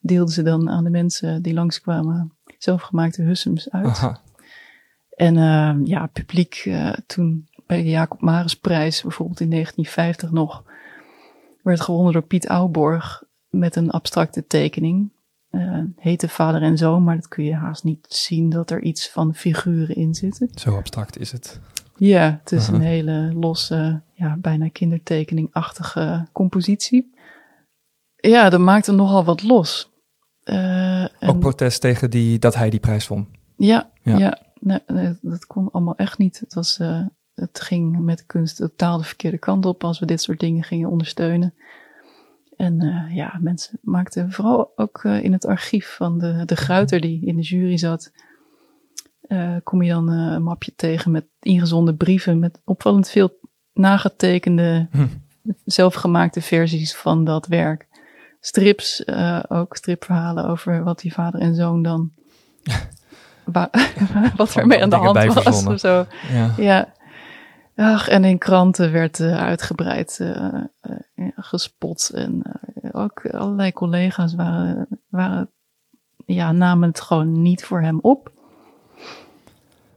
deelden 0.00 0.34
ze 0.34 0.42
dan 0.42 0.70
aan 0.70 0.84
de 0.84 0.90
mensen 0.90 1.42
die 1.42 1.54
langskwamen 1.54 2.32
zelfgemaakte 2.58 3.22
Hussems 3.22 3.70
uit. 3.70 3.86
Aha. 3.86 4.20
En 5.10 5.36
eh, 5.36 5.86
ja, 5.86 6.06
publiek 6.06 6.54
eh, 6.54 6.92
toen 7.06 7.48
bij 7.66 7.82
de 7.82 7.88
Jacob 7.88 8.20
Marisprijs, 8.20 9.02
bijvoorbeeld 9.02 9.40
in 9.40 9.50
1950 9.50 10.30
nog, 10.30 10.64
werd 11.62 11.80
gewonnen 11.80 12.12
door 12.12 12.22
Piet 12.22 12.48
Ouwborg 12.48 13.22
met 13.48 13.76
een 13.76 13.90
abstracte 13.90 14.46
tekening. 14.46 15.12
Eh 15.50 15.82
heette 15.96 16.28
vader 16.28 16.62
en 16.62 16.78
zoon, 16.78 17.04
maar 17.04 17.14
dat 17.14 17.28
kun 17.28 17.44
je 17.44 17.54
haast 17.54 17.84
niet 17.84 18.06
zien 18.08 18.50
dat 18.50 18.70
er 18.70 18.82
iets 18.82 19.10
van 19.10 19.34
figuren 19.34 19.96
in 19.96 20.14
zitten. 20.14 20.48
Zo 20.54 20.76
abstract 20.76 21.18
is 21.18 21.32
het. 21.32 21.60
Ja, 21.96 22.38
het 22.42 22.52
is 22.52 22.68
Aha. 22.68 22.74
een 22.74 22.82
hele 22.82 23.32
losse, 23.34 24.00
ja, 24.12 24.36
bijna 24.36 24.68
kindertekening-achtige 24.68 26.26
compositie. 26.32 27.13
Ja, 28.28 28.48
dat 28.50 28.60
maakte 28.60 28.92
nogal 28.92 29.24
wat 29.24 29.42
los. 29.42 29.92
Eh, 30.42 31.00
en- 31.02 31.28
Ook 31.28 31.38
protest 31.38 31.80
tegen 31.80 32.10
die, 32.10 32.38
dat 32.38 32.54
hij 32.54 32.70
die 32.70 32.80
prijs 32.80 33.08
won. 33.08 33.28
ja, 33.56 33.90
Ja. 34.02 34.16
ja. 34.18 34.38
nee, 34.60 34.78
nee, 34.86 35.18
dat 35.20 35.46
kon 35.46 35.70
allemaal 35.70 35.96
echt 35.96 36.18
niet. 36.18 36.40
Het, 36.40 36.54
was, 36.54 36.78
eh, 36.78 37.06
het 37.34 37.60
ging 37.60 37.98
met 37.98 38.18
de 38.18 38.24
kunst 38.26 38.56
totaal 38.56 38.98
de 38.98 39.04
verkeerde 39.04 39.38
kant 39.38 39.66
op 39.66 39.84
als 39.84 39.98
we 39.98 40.06
dit 40.06 40.22
soort 40.22 40.40
dingen 40.40 40.62
gingen 40.64 40.90
ondersteunen. 40.90 41.54
En 42.56 42.80
eh, 42.80 43.16
ja, 43.16 43.38
mensen 43.40 43.78
maakten 43.82 44.32
vooral 44.32 44.72
ook 44.76 45.04
in 45.04 45.32
het 45.32 45.46
archief 45.46 45.94
van 45.96 46.18
de, 46.18 46.42
de 46.44 46.56
Gruiter 46.56 47.00
die 47.00 47.26
in 47.26 47.36
de 47.36 47.42
jury 47.42 47.76
zat, 47.76 48.12
kom 49.62 49.82
je 49.82 49.90
dan 49.92 50.08
een 50.08 50.42
mapje 50.42 50.72
tegen 50.76 51.10
met 51.10 51.26
ingezonden 51.40 51.96
brieven 51.96 52.38
met 52.38 52.60
opvallend 52.64 53.08
veel 53.08 53.38
nagetekende, 53.72 54.88
Hm. 54.90 55.06
zelfgemaakte 55.64 56.40
versies 56.40 56.94
van 56.96 57.24
dat 57.24 57.46
werk. 57.46 57.88
Strips, 58.46 59.04
eh, 59.04 59.40
ook 59.48 59.76
stripverhalen 59.76 60.44
over 60.48 60.84
wat 60.84 60.98
die 61.00 61.12
vader 61.12 61.40
en 61.40 61.54
zoon 61.54 61.82
dan 61.82 62.10
wa- 63.44 63.70
wat 64.36 64.54
er 64.54 64.66
mee 64.66 64.82
aan 64.82 64.90
de 64.90 64.96
hand 64.96 65.24
was 65.24 65.42
verzonnen. 65.42 65.72
of 65.72 65.80
zo. 65.80 66.06
Ja. 66.32 66.50
Ja. 66.56 66.92
Ach, 67.76 68.08
en 68.08 68.24
in 68.24 68.38
kranten 68.38 68.92
werd 68.92 69.20
eh, 69.20 69.36
uitgebreid 69.42 70.18
eh, 70.20 70.62
gespot. 71.36 72.10
En 72.14 72.42
ook 72.92 73.26
allerlei 73.30 73.72
collega's 73.72 74.34
waren, 74.34 74.86
waren, 75.08 75.50
ja, 76.26 76.52
namen 76.52 76.88
het 76.88 77.00
gewoon 77.00 77.42
niet 77.42 77.64
voor 77.64 77.80
hem 77.82 77.98
op. 78.00 78.32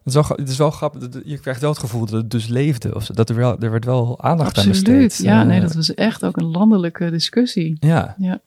Het, 0.08 0.16
is 0.16 0.28
wel, 0.28 0.38
het 0.38 0.50
is 0.50 0.58
wel 0.58 0.72
grappig, 0.72 1.08
je 1.24 1.38
krijgt 1.38 1.62
wel 1.62 1.70
het 1.70 1.80
gevoel 1.80 2.06
dat 2.06 2.22
het 2.22 2.32
dus 2.32 2.48
leefde. 2.48 2.96
Of 2.96 3.06
dat 3.06 3.30
er, 3.30 3.36
wel, 3.36 3.60
er 3.60 3.72
werd 3.72 3.86
wel 3.86 4.22
aandacht 4.22 4.58
aan 4.58 4.68
Absoluut. 4.68 5.04
besteed. 5.04 5.26
Ja, 5.26 5.42
Eh, 5.42 5.48
nee, 5.48 5.60
dat 5.62 5.74
was 5.74 5.94
echt 5.94 6.26
ook 6.26 6.38
een 6.38 6.52
landelijke 6.52 7.10
discussie. 7.12 7.78
Ja. 7.80 8.16
Ja. 8.18 8.40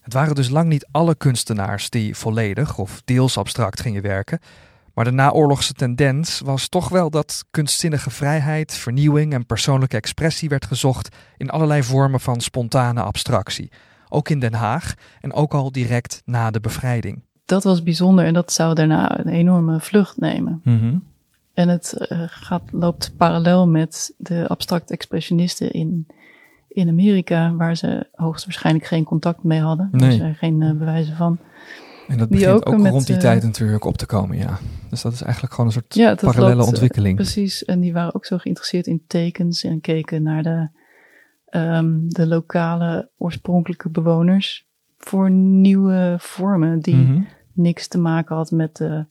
Het 0.00 0.12
waren 0.12 0.34
dus 0.34 0.48
lang 0.48 0.68
niet 0.68 0.88
alle 0.90 1.14
kunstenaars 1.14 1.90
die 1.90 2.16
volledig 2.16 2.78
of 2.78 3.02
deels 3.04 3.38
abstract 3.38 3.80
gingen 3.80 4.02
werken. 4.02 4.38
Maar 4.94 5.04
de 5.04 5.10
naoorlogse 5.10 5.72
tendens 5.72 6.40
was 6.44 6.68
toch 6.68 6.88
wel 6.88 7.10
dat 7.10 7.44
kunstzinnige 7.50 8.10
vrijheid, 8.10 8.74
vernieuwing 8.74 9.32
en 9.32 9.46
persoonlijke 9.46 9.96
expressie 9.96 10.48
werd 10.48 10.64
gezocht 10.66 11.16
in 11.36 11.50
allerlei 11.50 11.82
vormen 11.82 12.20
van 12.20 12.40
spontane 12.40 13.02
abstractie. 13.02 13.70
Ook 14.08 14.28
in 14.28 14.38
Den 14.40 14.54
Haag 14.54 14.94
en 15.20 15.32
ook 15.32 15.54
al 15.54 15.72
direct 15.72 16.22
na 16.24 16.50
de 16.50 16.60
bevrijding. 16.60 17.22
Dat 17.44 17.64
was 17.64 17.82
bijzonder 17.82 18.24
en 18.24 18.34
dat 18.34 18.52
zou 18.52 18.74
daarna 18.74 19.18
een 19.18 19.28
enorme 19.28 19.80
vlucht 19.80 20.16
nemen. 20.20 20.60
Mhm. 20.64 20.96
En 21.58 21.68
het 21.68 21.92
eh, 21.92 22.22
gaat, 22.26 22.62
loopt 22.70 23.12
parallel 23.16 23.68
met 23.68 24.14
de 24.16 24.48
abstract 24.48 24.90
expressionisten 24.90 25.70
in, 25.70 26.06
in 26.68 26.88
Amerika, 26.88 27.54
waar 27.54 27.76
ze 27.76 28.06
hoogstwaarschijnlijk 28.12 28.86
geen 28.86 29.04
contact 29.04 29.42
mee 29.42 29.60
hadden. 29.60 29.88
Nee. 29.92 30.10
Er 30.10 30.16
zijn 30.16 30.34
geen 30.34 30.62
eh, 30.62 30.72
bewijzen 30.72 31.16
van. 31.16 31.38
En 32.08 32.18
dat 32.18 32.28
begint 32.28 32.50
ook 32.50 32.68
ook, 32.68 32.78
met, 32.78 32.92
rond 32.92 33.06
die 33.06 33.14
eh, 33.14 33.20
tijd 33.20 33.42
natuurlijk 33.42 33.84
op 33.84 33.96
te 33.96 34.06
komen, 34.06 34.36
ja. 34.36 34.58
Dus 34.90 35.02
dat 35.02 35.12
is 35.12 35.22
eigenlijk 35.22 35.52
gewoon 35.52 35.66
een 35.66 35.72
soort 35.72 35.94
Ja, 35.94 36.08
dat 36.08 36.20
parallelle 36.20 36.54
loopt, 36.54 36.68
ontwikkeling. 36.68 37.14
Precies, 37.14 37.64
en 37.64 37.80
die 37.80 37.92
waren 37.92 38.14
ook 38.14 38.24
zo 38.24 38.38
geïnteresseerd 38.38 38.86
in 38.86 39.02
tekens 39.06 39.64
en 39.64 39.80
keken 39.80 40.22
naar 40.22 40.42
de, 40.42 40.68
ehm, 41.46 42.08
de 42.08 42.26
lokale 42.26 43.10
oorspronkelijke 43.16 43.88
bewoners 43.88 44.66
voor 44.98 45.30
nieuwe 45.30 46.16
vormen 46.18 46.80
die 46.80 46.94
Mhm. 46.94 47.22
niks 47.52 47.88
te 47.88 47.98
maken 47.98 48.36
had 48.36 48.50
met 48.50 48.76
de, 48.76 49.04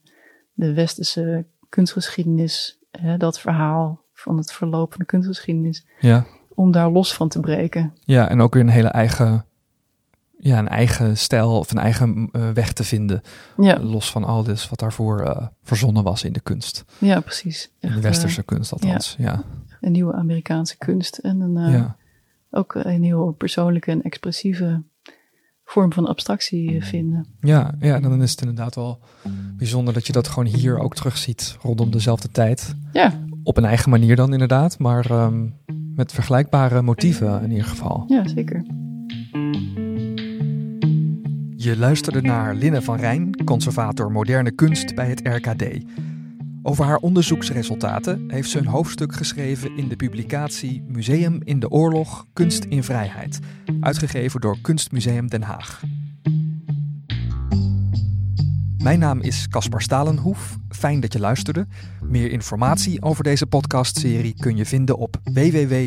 de 0.52 0.74
westerse 0.74 1.46
kunstgeschiedenis, 1.68 2.78
hè, 2.90 3.16
dat 3.16 3.40
verhaal 3.40 4.04
van 4.12 4.36
het 4.36 4.52
verloop 4.52 4.90
van 4.90 5.00
de 5.00 5.06
kunstgeschiedenis, 5.06 5.86
Ja. 6.00 6.24
om 6.54 6.72
daar 6.72 6.90
los 6.90 7.14
van 7.14 7.28
te 7.28 7.40
breken. 7.40 7.94
ja, 8.00 8.28
en 8.28 8.40
ook 8.40 8.54
weer 8.54 8.62
een 8.62 8.68
hele 8.68 8.88
eigen, 8.88 9.44
ja, 10.38 10.58
een 10.58 10.68
eigen 10.68 11.16
stijl 11.18 11.58
of 11.58 11.70
een 11.70 11.78
eigen 11.78 12.28
eh, 12.32 12.50
weg 12.50 12.72
te 12.72 12.84
vinden. 12.84 13.22
Ja, 13.56 13.78
Los 13.80 14.10
van 14.10 14.24
al 14.24 14.42
dit 14.42 14.68
wat 14.68 14.78
daarvoor 14.78 15.20
eh, 15.20 15.46
verzonnen 15.62 16.02
was 16.02 16.24
in 16.24 16.32
de 16.32 16.40
kunst. 16.40 16.84
ja 16.98 17.20
precies. 17.20 17.70
In 17.80 17.92
de 17.94 18.00
westerse 18.00 18.42
kunst 18.42 18.72
althans, 18.72 19.14
ja. 19.18 19.32
eh, 19.32 19.38
een 19.80 19.92
nieuwe 19.92 20.12
Amerikaanse 20.14 20.76
kunst 20.78 21.18
en 21.18 21.40
een, 21.40 21.56
eh, 21.56 21.72
ja. 21.72 21.96
ook 22.50 22.74
een 22.74 23.02
heel 23.02 23.32
persoonlijke 23.32 23.90
en 23.90 24.02
expressieve 24.02 24.82
vorm 25.70 25.92
van 25.92 26.06
abstractie 26.06 26.76
eh, 26.76 26.82
vinden. 26.82 27.26
Ja, 27.40 27.74
ja, 27.80 27.94
en 27.94 28.02
dan 28.02 28.22
is 28.22 28.30
het 28.30 28.40
inderdaad 28.40 28.74
wel 28.74 28.98
bijzonder 29.56 29.94
dat 29.94 30.06
je 30.06 30.12
dat 30.12 30.28
gewoon 30.28 30.46
hier 30.54 30.78
ook 30.78 30.94
terugziet 30.94 31.56
rondom 31.62 31.90
dezelfde 31.90 32.28
tijd. 32.30 32.74
Ja, 32.92 33.12
Op 33.42 33.56
een 33.56 33.64
eigen 33.64 33.90
manier 33.90 34.16
dan 34.16 34.32
inderdaad, 34.32 34.78
maar 34.78 35.10
ehm, 35.10 35.46
met 35.94 36.12
vergelijkbare 36.12 36.82
motieven 36.82 37.42
in 37.42 37.50
ieder 37.50 37.66
geval. 37.66 38.04
ja 38.06 38.28
zeker. 38.28 38.64
Je 41.56 41.76
luisterde 41.78 42.20
naar 42.20 42.54
Linne 42.54 42.82
van 42.82 42.96
Rijn, 42.96 43.44
conservator 43.44 44.12
moderne 44.12 44.50
kunst 44.50 44.94
bij 44.94 45.08
het 45.08 45.20
RKD. 45.24 45.64
Over 46.68 46.84
haar 46.84 46.96
onderzoeksresultaten 46.96 48.30
heeft 48.30 48.50
ze 48.50 48.58
een 48.58 48.66
hoofdstuk 48.66 49.14
geschreven 49.14 49.76
in 49.76 49.88
de 49.88 49.96
publicatie 49.96 50.82
Museum 50.88 51.40
in 51.44 51.60
de 51.60 51.70
Oorlog, 51.70 52.26
Kunst 52.32 52.64
in 52.64 52.82
Vrijheid, 52.84 53.38
uitgegeven 53.80 54.40
door 54.40 54.60
Kunstmuseum 54.60 55.28
Den 55.28 55.42
Haag. 55.42 55.82
Mijn 58.82 58.98
naam 58.98 59.20
is 59.20 59.48
Caspar 59.48 59.82
Stalenhoef. 59.82 60.56
Fijn 60.68 61.00
dat 61.00 61.12
je 61.12 61.20
luisterde. 61.20 61.66
Meer 62.04 62.30
informatie 62.30 63.02
over 63.02 63.24
deze 63.24 63.46
podcastserie 63.46 64.34
kun 64.34 64.56
je 64.56 64.64
vinden 64.66 64.96
op 64.96 65.16
www.rkd.nl. 65.24 65.86